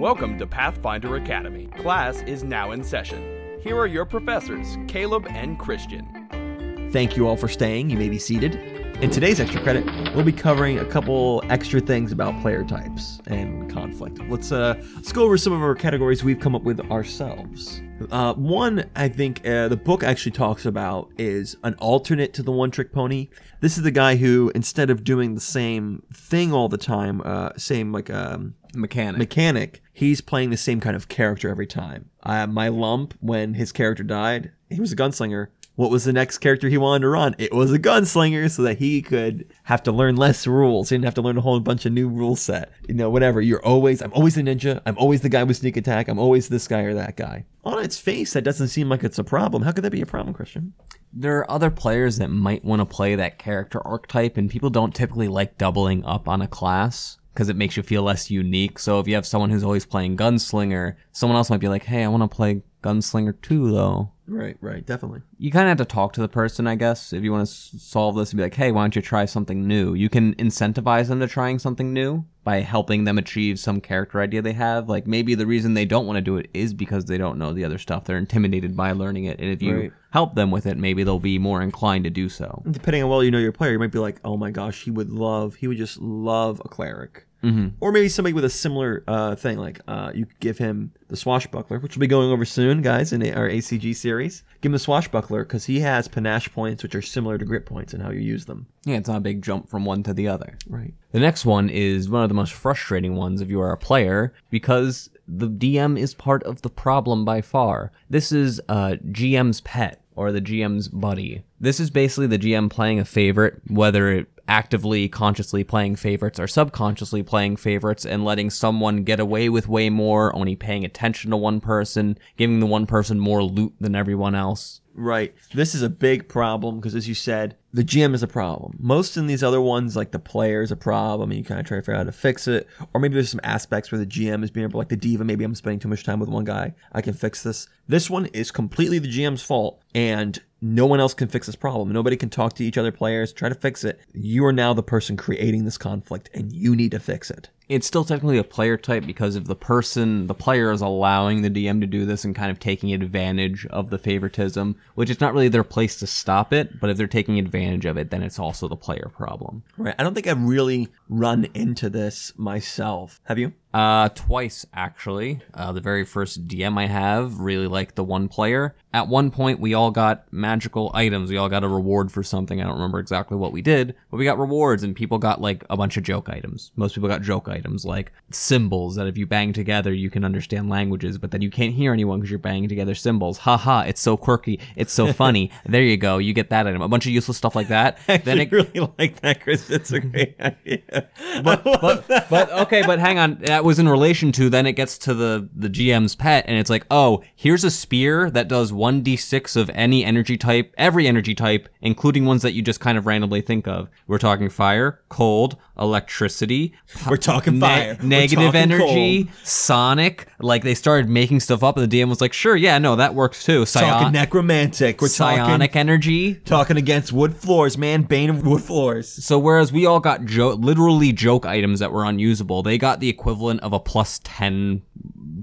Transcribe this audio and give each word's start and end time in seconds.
Welcome 0.00 0.38
to 0.38 0.46
Pathfinder 0.46 1.14
Academy. 1.14 1.66
Class 1.66 2.20
is 2.22 2.42
now 2.42 2.72
in 2.72 2.82
session. 2.82 3.22
Here 3.62 3.76
are 3.78 3.86
your 3.86 4.04
professors, 4.04 4.76
Caleb 4.88 5.24
and 5.30 5.56
Christian. 5.56 6.88
Thank 6.92 7.16
you 7.16 7.28
all 7.28 7.36
for 7.36 7.46
staying. 7.46 7.90
You 7.90 7.96
may 7.96 8.08
be 8.08 8.18
seated. 8.18 8.56
In 9.00 9.10
today's 9.10 9.38
extra 9.38 9.62
credit, 9.62 9.84
we'll 10.12 10.24
be 10.24 10.32
covering 10.32 10.80
a 10.80 10.84
couple 10.84 11.44
extra 11.48 11.80
things 11.80 12.10
about 12.10 12.38
player 12.42 12.64
types 12.64 13.20
and 13.28 13.70
conflict. 13.70 14.18
Let's 14.28 14.50
uh, 14.50 14.74
let's 14.96 15.12
go 15.12 15.22
over 15.22 15.38
some 15.38 15.52
of 15.52 15.62
our 15.62 15.76
categories 15.76 16.24
we've 16.24 16.40
come 16.40 16.56
up 16.56 16.62
with 16.62 16.80
ourselves. 16.90 17.80
Uh, 18.10 18.34
one, 18.34 18.90
I 18.94 19.08
think 19.08 19.46
uh, 19.46 19.68
the 19.68 19.76
book 19.76 20.02
actually 20.02 20.32
talks 20.32 20.64
about 20.66 21.10
is 21.18 21.56
an 21.62 21.74
alternate 21.74 22.32
to 22.34 22.42
the 22.42 22.52
one 22.52 22.70
trick 22.70 22.92
pony. 22.92 23.28
This 23.60 23.76
is 23.76 23.82
the 23.84 23.90
guy 23.90 24.16
who, 24.16 24.52
instead 24.54 24.90
of 24.90 25.04
doing 25.04 25.34
the 25.34 25.40
same 25.40 26.02
thing 26.12 26.52
all 26.52 26.68
the 26.68 26.78
time, 26.78 27.20
uh, 27.24 27.50
same 27.56 27.92
like 27.92 28.10
um, 28.10 28.54
Mechanic. 28.74 29.18
mechanic, 29.18 29.82
he's 29.92 30.20
playing 30.20 30.50
the 30.50 30.56
same 30.56 30.80
kind 30.80 30.96
of 30.96 31.08
character 31.08 31.48
every 31.48 31.66
time. 31.66 32.10
Uh, 32.22 32.46
my 32.46 32.68
lump, 32.68 33.14
when 33.20 33.54
his 33.54 33.72
character 33.72 34.02
died, 34.02 34.52
he 34.70 34.80
was 34.80 34.92
a 34.92 34.96
gunslinger. 34.96 35.48
What 35.76 35.90
was 35.90 36.04
the 36.04 36.12
next 36.12 36.38
character 36.38 36.68
he 36.68 36.78
wanted 36.78 37.02
to 37.02 37.08
run? 37.08 37.34
It 37.38 37.52
was 37.52 37.72
a 37.72 37.78
gunslinger, 37.78 38.50
so 38.50 38.62
that 38.62 38.78
he 38.78 39.02
could 39.02 39.46
have 39.64 39.82
to 39.84 39.92
learn 39.92 40.16
less 40.16 40.46
rules. 40.46 40.88
He 40.88 40.94
didn't 40.94 41.06
have 41.06 41.14
to 41.14 41.22
learn 41.22 41.38
a 41.38 41.40
whole 41.40 41.58
bunch 41.60 41.84
of 41.84 41.92
new 41.92 42.08
rule 42.08 42.36
set. 42.36 42.72
You 42.88 42.94
know, 42.94 43.10
whatever. 43.10 43.40
You're 43.40 43.64
always, 43.64 44.00
I'm 44.00 44.12
always 44.12 44.36
a 44.36 44.42
ninja. 44.42 44.80
I'm 44.86 44.96
always 44.98 45.22
the 45.22 45.28
guy 45.28 45.42
with 45.42 45.56
sneak 45.56 45.76
attack. 45.76 46.08
I'm 46.08 46.18
always 46.18 46.48
this 46.48 46.68
guy 46.68 46.82
or 46.82 46.94
that 46.94 47.16
guy. 47.16 47.46
On 47.64 47.82
its 47.82 47.98
face, 47.98 48.34
that 48.34 48.42
doesn't 48.42 48.68
seem 48.68 48.88
like 48.88 49.02
it's 49.02 49.18
a 49.18 49.24
problem. 49.24 49.62
How 49.62 49.72
could 49.72 49.84
that 49.84 49.90
be 49.90 50.02
a 50.02 50.06
problem, 50.06 50.34
Christian? 50.34 50.74
there 51.14 51.38
are 51.38 51.50
other 51.50 51.70
players 51.70 52.18
that 52.18 52.28
might 52.28 52.64
want 52.64 52.80
to 52.80 52.86
play 52.86 53.14
that 53.14 53.38
character 53.38 53.80
archetype, 53.86 54.36
and 54.36 54.50
people 54.50 54.70
don't 54.70 54.94
typically 54.94 55.28
like 55.28 55.56
doubling 55.56 56.04
up 56.04 56.28
on 56.28 56.42
a 56.42 56.48
class 56.48 57.18
because 57.32 57.48
it 57.48 57.56
makes 57.56 57.76
you 57.76 57.82
feel 57.82 58.02
less 58.02 58.30
unique. 58.30 58.78
So 58.78 59.00
if 59.00 59.08
you 59.08 59.14
have 59.14 59.26
someone 59.26 59.50
who's 59.50 59.64
always 59.64 59.86
playing 59.86 60.16
gunslinger, 60.16 60.96
someone 61.12 61.36
else 61.36 61.50
might 61.50 61.60
be 61.60 61.68
like, 61.68 61.84
"Hey, 61.84 62.04
I 62.04 62.08
want 62.08 62.28
to 62.28 62.34
play 62.34 62.62
gunslinger 62.82 63.40
too, 63.40 63.70
though." 63.70 64.10
Right, 64.26 64.56
right, 64.60 64.84
definitely. 64.86 65.20
You 65.38 65.50
kind 65.50 65.68
of 65.68 65.78
have 65.78 65.86
to 65.86 65.92
talk 65.94 66.14
to 66.14 66.20
the 66.22 66.28
person, 66.28 66.66
I 66.66 66.76
guess, 66.76 67.12
if 67.12 67.22
you 67.22 67.30
want 67.32 67.46
to 67.46 67.50
s- 67.52 67.74
solve 67.78 68.16
this 68.16 68.30
and 68.30 68.38
be 68.38 68.42
like, 68.42 68.54
"Hey, 68.54 68.72
why 68.72 68.82
don't 68.82 68.96
you 68.96 69.02
try 69.02 69.26
something 69.26 69.66
new?" 69.68 69.92
You 69.94 70.08
can 70.08 70.34
incentivize 70.36 71.08
them 71.08 71.20
to 71.20 71.26
trying 71.26 71.58
something 71.58 71.92
new 71.92 72.24
by 72.42 72.60
helping 72.60 73.04
them 73.04 73.18
achieve 73.18 73.58
some 73.58 73.80
character 73.80 74.20
idea 74.20 74.40
they 74.40 74.52
have. 74.54 74.88
Like 74.88 75.06
maybe 75.06 75.34
the 75.34 75.46
reason 75.46 75.74
they 75.74 75.84
don't 75.84 76.06
want 76.06 76.16
to 76.16 76.22
do 76.22 76.36
it 76.38 76.48
is 76.54 76.72
because 76.72 77.04
they 77.04 77.18
don't 77.18 77.38
know 77.38 77.52
the 77.52 77.64
other 77.64 77.78
stuff. 77.78 78.04
They're 78.04 78.16
intimidated 78.18 78.74
by 78.76 78.92
learning 78.92 79.24
it, 79.24 79.40
and 79.40 79.50
if 79.50 79.60
you 79.60 79.74
Right. 79.76 79.92
help 80.10 80.34
them 80.34 80.50
with 80.50 80.64
it, 80.66 80.78
maybe 80.78 81.04
they'll 81.04 81.18
be 81.18 81.38
more 81.38 81.60
inclined 81.60 82.04
to 82.04 82.10
do 82.10 82.28
so. 82.30 82.62
Depending 82.70 83.02
on 83.02 83.10
well 83.10 83.22
you 83.22 83.30
know 83.30 83.38
your 83.38 83.52
player, 83.52 83.72
you 83.72 83.78
might 83.78 83.92
be 83.92 83.98
like, 83.98 84.20
oh 84.24 84.36
my 84.38 84.50
gosh, 84.50 84.84
he 84.84 84.90
would 84.90 85.10
love, 85.10 85.56
he 85.56 85.68
would 85.68 85.76
just 85.78 86.00
love 86.00 86.62
a 86.64 86.68
cleric. 86.68 87.26
Mm-hmm. 87.44 87.68
Or 87.80 87.92
maybe 87.92 88.08
somebody 88.08 88.32
with 88.32 88.44
a 88.44 88.50
similar 88.50 89.04
uh, 89.06 89.34
thing, 89.34 89.58
like 89.58 89.80
uh, 89.86 90.12
you 90.14 90.26
could 90.26 90.40
give 90.40 90.58
him 90.58 90.92
the 91.08 91.16
swashbuckler, 91.16 91.78
which 91.78 91.96
we'll 91.96 92.00
be 92.00 92.06
going 92.06 92.30
over 92.30 92.44
soon, 92.44 92.80
guys, 92.82 93.12
in 93.12 93.22
our 93.34 93.48
ACG 93.48 93.94
series. 93.94 94.42
Give 94.60 94.70
him 94.70 94.72
the 94.72 94.78
swashbuckler 94.78 95.44
because 95.44 95.66
he 95.66 95.80
has 95.80 96.08
panache 96.08 96.50
points, 96.52 96.82
which 96.82 96.94
are 96.94 97.02
similar 97.02 97.36
to 97.38 97.44
grit 97.44 97.66
points 97.66 97.92
and 97.92 98.02
how 98.02 98.10
you 98.10 98.20
use 98.20 98.46
them. 98.46 98.66
Yeah, 98.84 98.96
it's 98.96 99.08
not 99.08 99.18
a 99.18 99.20
big 99.20 99.42
jump 99.42 99.68
from 99.68 99.84
one 99.84 100.02
to 100.04 100.14
the 100.14 100.28
other. 100.28 100.56
Right. 100.68 100.94
The 101.12 101.20
next 101.20 101.44
one 101.44 101.68
is 101.68 102.08
one 102.08 102.22
of 102.22 102.28
the 102.28 102.34
most 102.34 102.52
frustrating 102.52 103.14
ones 103.14 103.40
if 103.40 103.48
you 103.48 103.60
are 103.60 103.72
a 103.72 103.78
player 103.78 104.32
because 104.50 105.10
the 105.28 105.48
DM 105.48 105.98
is 105.98 106.14
part 106.14 106.42
of 106.44 106.62
the 106.62 106.70
problem 106.70 107.24
by 107.24 107.40
far. 107.40 107.92
This 108.10 108.32
is 108.32 108.60
uh, 108.68 108.96
GM's 109.10 109.60
pet 109.62 110.02
or 110.16 110.32
the 110.32 110.40
GM's 110.40 110.88
buddy. 110.88 111.44
This 111.60 111.80
is 111.80 111.90
basically 111.90 112.26
the 112.26 112.38
GM 112.38 112.70
playing 112.70 112.98
a 112.98 113.04
favorite, 113.04 113.60
whether 113.68 114.10
it 114.10 114.28
actively, 114.46 115.08
consciously 115.08 115.64
playing 115.64 115.96
favorites 115.96 116.38
or 116.38 116.46
subconsciously 116.46 117.22
playing 117.22 117.56
favorites 117.56 118.04
and 118.04 118.24
letting 118.24 118.50
someone 118.50 119.04
get 119.04 119.20
away 119.20 119.48
with 119.48 119.68
way 119.68 119.90
more, 119.90 120.34
only 120.36 120.56
paying 120.56 120.84
attention 120.84 121.30
to 121.30 121.36
one 121.36 121.60
person, 121.60 122.18
giving 122.36 122.60
the 122.60 122.66
one 122.66 122.86
person 122.86 123.18
more 123.18 123.42
loot 123.42 123.72
than 123.80 123.94
everyone 123.94 124.34
else. 124.34 124.80
Right. 124.94 125.34
This 125.52 125.74
is 125.74 125.82
a 125.82 125.88
big 125.88 126.28
problem 126.28 126.76
because, 126.76 126.94
as 126.94 127.08
you 127.08 127.14
said, 127.14 127.56
the 127.72 127.82
GM 127.82 128.14
is 128.14 128.22
a 128.22 128.28
problem. 128.28 128.76
Most 128.78 129.16
in 129.16 129.26
these 129.26 129.42
other 129.42 129.60
ones, 129.60 129.96
like 129.96 130.12
the 130.12 130.20
player 130.20 130.62
is 130.62 130.70
a 130.70 130.76
problem, 130.76 131.30
and 131.30 131.38
you 131.38 131.44
kind 131.44 131.58
of 131.58 131.66
try 131.66 131.78
to 131.78 131.82
figure 131.82 131.94
out 131.94 131.98
how 131.98 132.04
to 132.04 132.12
fix 132.12 132.46
it. 132.46 132.68
Or 132.92 133.00
maybe 133.00 133.14
there's 133.14 133.30
some 133.30 133.40
aspects 133.42 133.90
where 133.90 133.98
the 133.98 134.06
GM 134.06 134.44
is 134.44 134.52
being 134.52 134.64
able, 134.64 134.78
like 134.78 134.90
the 134.90 134.96
diva, 134.96 135.24
maybe 135.24 135.44
I'm 135.44 135.54
spending 135.56 135.80
too 135.80 135.88
much 135.88 136.04
time 136.04 136.20
with 136.20 136.28
one 136.28 136.44
guy. 136.44 136.74
I 136.92 137.00
can 137.00 137.14
fix 137.14 137.42
this. 137.42 137.66
This 137.88 138.08
one 138.08 138.26
is 138.26 138.52
completely 138.52 139.00
the 139.00 139.08
GM's 139.08 139.42
fault, 139.42 139.82
and 139.94 140.40
no 140.60 140.86
one 140.86 141.00
else 141.00 141.12
can 141.12 141.28
fix 141.28 141.46
this 141.46 141.56
problem. 141.56 141.90
Nobody 141.92 142.16
can 142.16 142.30
talk 142.30 142.54
to 142.54 142.64
each 142.64 142.78
other 142.78 142.92
players, 142.92 143.32
try 143.32 143.48
to 143.48 143.54
fix 143.54 143.82
it. 143.82 144.00
You 144.12 144.46
are 144.46 144.52
now 144.52 144.72
the 144.72 144.82
person 144.82 145.16
creating 145.16 145.64
this 145.64 145.76
conflict, 145.76 146.30
and 146.32 146.52
you 146.52 146.76
need 146.76 146.92
to 146.92 147.00
fix 147.00 147.30
it. 147.30 147.50
It's 147.68 147.86
still 147.86 148.04
technically 148.04 148.38
a 148.38 148.44
player 148.44 148.76
type 148.76 149.06
because 149.06 149.36
if 149.36 149.44
the 149.44 149.56
person, 149.56 150.26
the 150.26 150.34
player 150.34 150.70
is 150.70 150.80
allowing 150.80 151.42
the 151.42 151.50
DM 151.50 151.80
to 151.80 151.86
do 151.86 152.04
this 152.04 152.24
and 152.24 152.34
kind 152.34 152.50
of 152.50 152.58
taking 152.58 152.92
advantage 152.92 153.66
of 153.66 153.90
the 153.90 153.98
favoritism, 153.98 154.76
which 154.94 155.08
it's 155.08 155.20
not 155.20 155.32
really 155.32 155.48
their 155.48 155.64
place 155.64 155.96
to 155.96 156.06
stop 156.06 156.52
it, 156.52 156.78
but 156.80 156.90
if 156.90 156.96
they're 156.96 157.06
taking 157.06 157.38
advantage 157.38 157.86
of 157.86 157.96
it, 157.96 158.10
then 158.10 158.22
it's 158.22 158.38
also 158.38 158.68
the 158.68 158.76
player 158.76 159.10
problem. 159.16 159.62
Right. 159.78 159.94
I 159.98 160.02
don't 160.02 160.14
think 160.14 160.26
I've 160.26 160.42
really 160.42 160.88
run 161.08 161.46
into 161.54 161.88
this 161.88 162.32
myself. 162.36 163.20
Have 163.24 163.38
you? 163.38 163.52
Uh, 163.72 164.08
twice 164.10 164.64
actually. 164.72 165.40
Uh, 165.52 165.72
the 165.72 165.80
very 165.80 166.04
first 166.04 166.46
DM 166.46 166.78
I 166.78 166.86
have 166.86 167.40
really 167.40 167.66
liked 167.66 167.96
the 167.96 168.04
one 168.04 168.28
player. 168.28 168.76
At 168.92 169.08
one 169.08 169.32
point, 169.32 169.58
we 169.58 169.74
all 169.74 169.90
got 169.90 170.32
magical 170.32 170.92
items. 170.94 171.28
We 171.28 171.38
all 171.38 171.48
got 171.48 171.64
a 171.64 171.68
reward 171.68 172.12
for 172.12 172.22
something. 172.22 172.60
I 172.60 172.64
don't 172.64 172.74
remember 172.74 173.00
exactly 173.00 173.36
what 173.36 173.50
we 173.50 173.62
did, 173.62 173.96
but 174.12 174.18
we 174.18 174.24
got 174.24 174.38
rewards, 174.38 174.84
and 174.84 174.94
people 174.94 175.18
got 175.18 175.40
like 175.40 175.64
a 175.68 175.76
bunch 175.76 175.96
of 175.96 176.04
joke 176.04 176.28
items. 176.28 176.70
Most 176.76 176.94
people 176.94 177.08
got 177.08 177.22
joke 177.22 177.48
items 177.48 177.53
like 177.84 178.12
cymbals 178.30 178.96
that 178.96 179.06
if 179.06 179.16
you 179.16 179.26
bang 179.26 179.52
together, 179.52 179.92
you 179.92 180.10
can 180.10 180.24
understand 180.24 180.68
languages, 180.68 181.18
but 181.18 181.30
then 181.30 181.42
you 181.42 181.50
can't 181.50 181.74
hear 181.74 181.92
anyone 181.92 182.20
because 182.20 182.30
you're 182.30 182.38
banging 182.38 182.68
together 182.68 182.94
cymbals. 182.94 183.38
Ha 183.38 183.56
ha! 183.56 183.80
It's 183.82 184.00
so 184.00 184.16
quirky. 184.16 184.60
It's 184.76 184.92
so 184.92 185.12
funny. 185.12 185.50
there 185.66 185.82
you 185.82 185.96
go. 185.96 186.18
You 186.18 186.32
get 186.32 186.50
that 186.50 186.66
item. 186.66 186.82
A 186.82 186.88
bunch 186.88 187.06
of 187.06 187.12
useless 187.12 187.36
stuff 187.36 187.54
like 187.54 187.68
that. 187.68 187.98
then 188.06 188.38
it 188.40 188.52
really 188.52 188.88
like 188.98 189.20
that, 189.20 189.42
Chris. 189.42 189.70
It's 189.70 189.92
a 189.92 190.00
great 190.00 190.36
idea. 190.40 191.08
but, 191.42 191.64
but 191.64 192.06
but 192.30 192.52
okay, 192.52 192.82
but 192.84 192.98
hang 192.98 193.18
on. 193.18 193.38
That 193.40 193.64
was 193.64 193.78
in 193.78 193.88
relation 193.88 194.32
to 194.32 194.48
then 194.48 194.66
it 194.66 194.72
gets 194.72 194.98
to 194.98 195.14
the 195.14 195.48
the 195.54 195.68
GM's 195.68 196.14
pet, 196.14 196.44
and 196.48 196.58
it's 196.58 196.70
like, 196.70 196.86
oh, 196.90 197.22
here's 197.34 197.64
a 197.64 197.70
spear 197.70 198.30
that 198.30 198.48
does 198.48 198.72
one 198.72 199.02
d 199.02 199.16
six 199.16 199.56
of 199.56 199.70
any 199.74 200.04
energy 200.04 200.36
type, 200.36 200.72
every 200.78 201.06
energy 201.06 201.34
type, 201.34 201.68
including 201.80 202.24
ones 202.24 202.42
that 202.42 202.52
you 202.52 202.62
just 202.62 202.80
kind 202.80 202.98
of 202.98 203.06
randomly 203.06 203.40
think 203.40 203.66
of. 203.66 203.88
We're 204.06 204.18
talking 204.18 204.48
fire, 204.48 205.00
cold, 205.08 205.56
electricity, 205.78 206.74
We're 207.08 207.16
talking 207.16 207.43
ne- 207.52 207.60
fire. 207.60 207.96
We're 208.00 208.08
negative 208.08 208.54
energy, 208.54 209.24
cold. 209.24 209.36
sonic. 209.44 210.26
Like 210.40 210.62
they 210.62 210.74
started 210.74 211.08
making 211.08 211.40
stuff 211.40 211.62
up, 211.62 211.76
and 211.76 211.90
the 211.90 212.00
DM 212.00 212.08
was 212.08 212.20
like, 212.20 212.32
sure, 212.32 212.56
yeah, 212.56 212.78
no, 212.78 212.96
that 212.96 213.14
works 213.14 213.44
too. 213.44 213.64
Talking 213.66 214.12
necromantic. 214.12 215.00
We're 215.00 215.08
psionic 215.08 215.70
talking 215.72 215.80
energy. 215.80 216.34
talking 216.34 216.76
against 216.76 217.12
wood 217.12 217.36
floors, 217.36 217.78
man. 217.78 218.02
Bane 218.02 218.30
of 218.30 218.46
wood 218.46 218.62
floors. 218.62 219.08
So 219.08 219.38
whereas 219.38 219.72
we 219.72 219.86
all 219.86 220.00
got 220.00 220.24
jo- 220.24 220.54
literally 220.54 221.12
joke 221.12 221.46
items 221.46 221.80
that 221.80 221.92
were 221.92 222.04
unusable, 222.04 222.62
they 222.62 222.78
got 222.78 223.00
the 223.00 223.08
equivalent 223.08 223.60
of 223.60 223.72
a 223.72 223.80
plus 223.80 224.20
10 224.24 224.82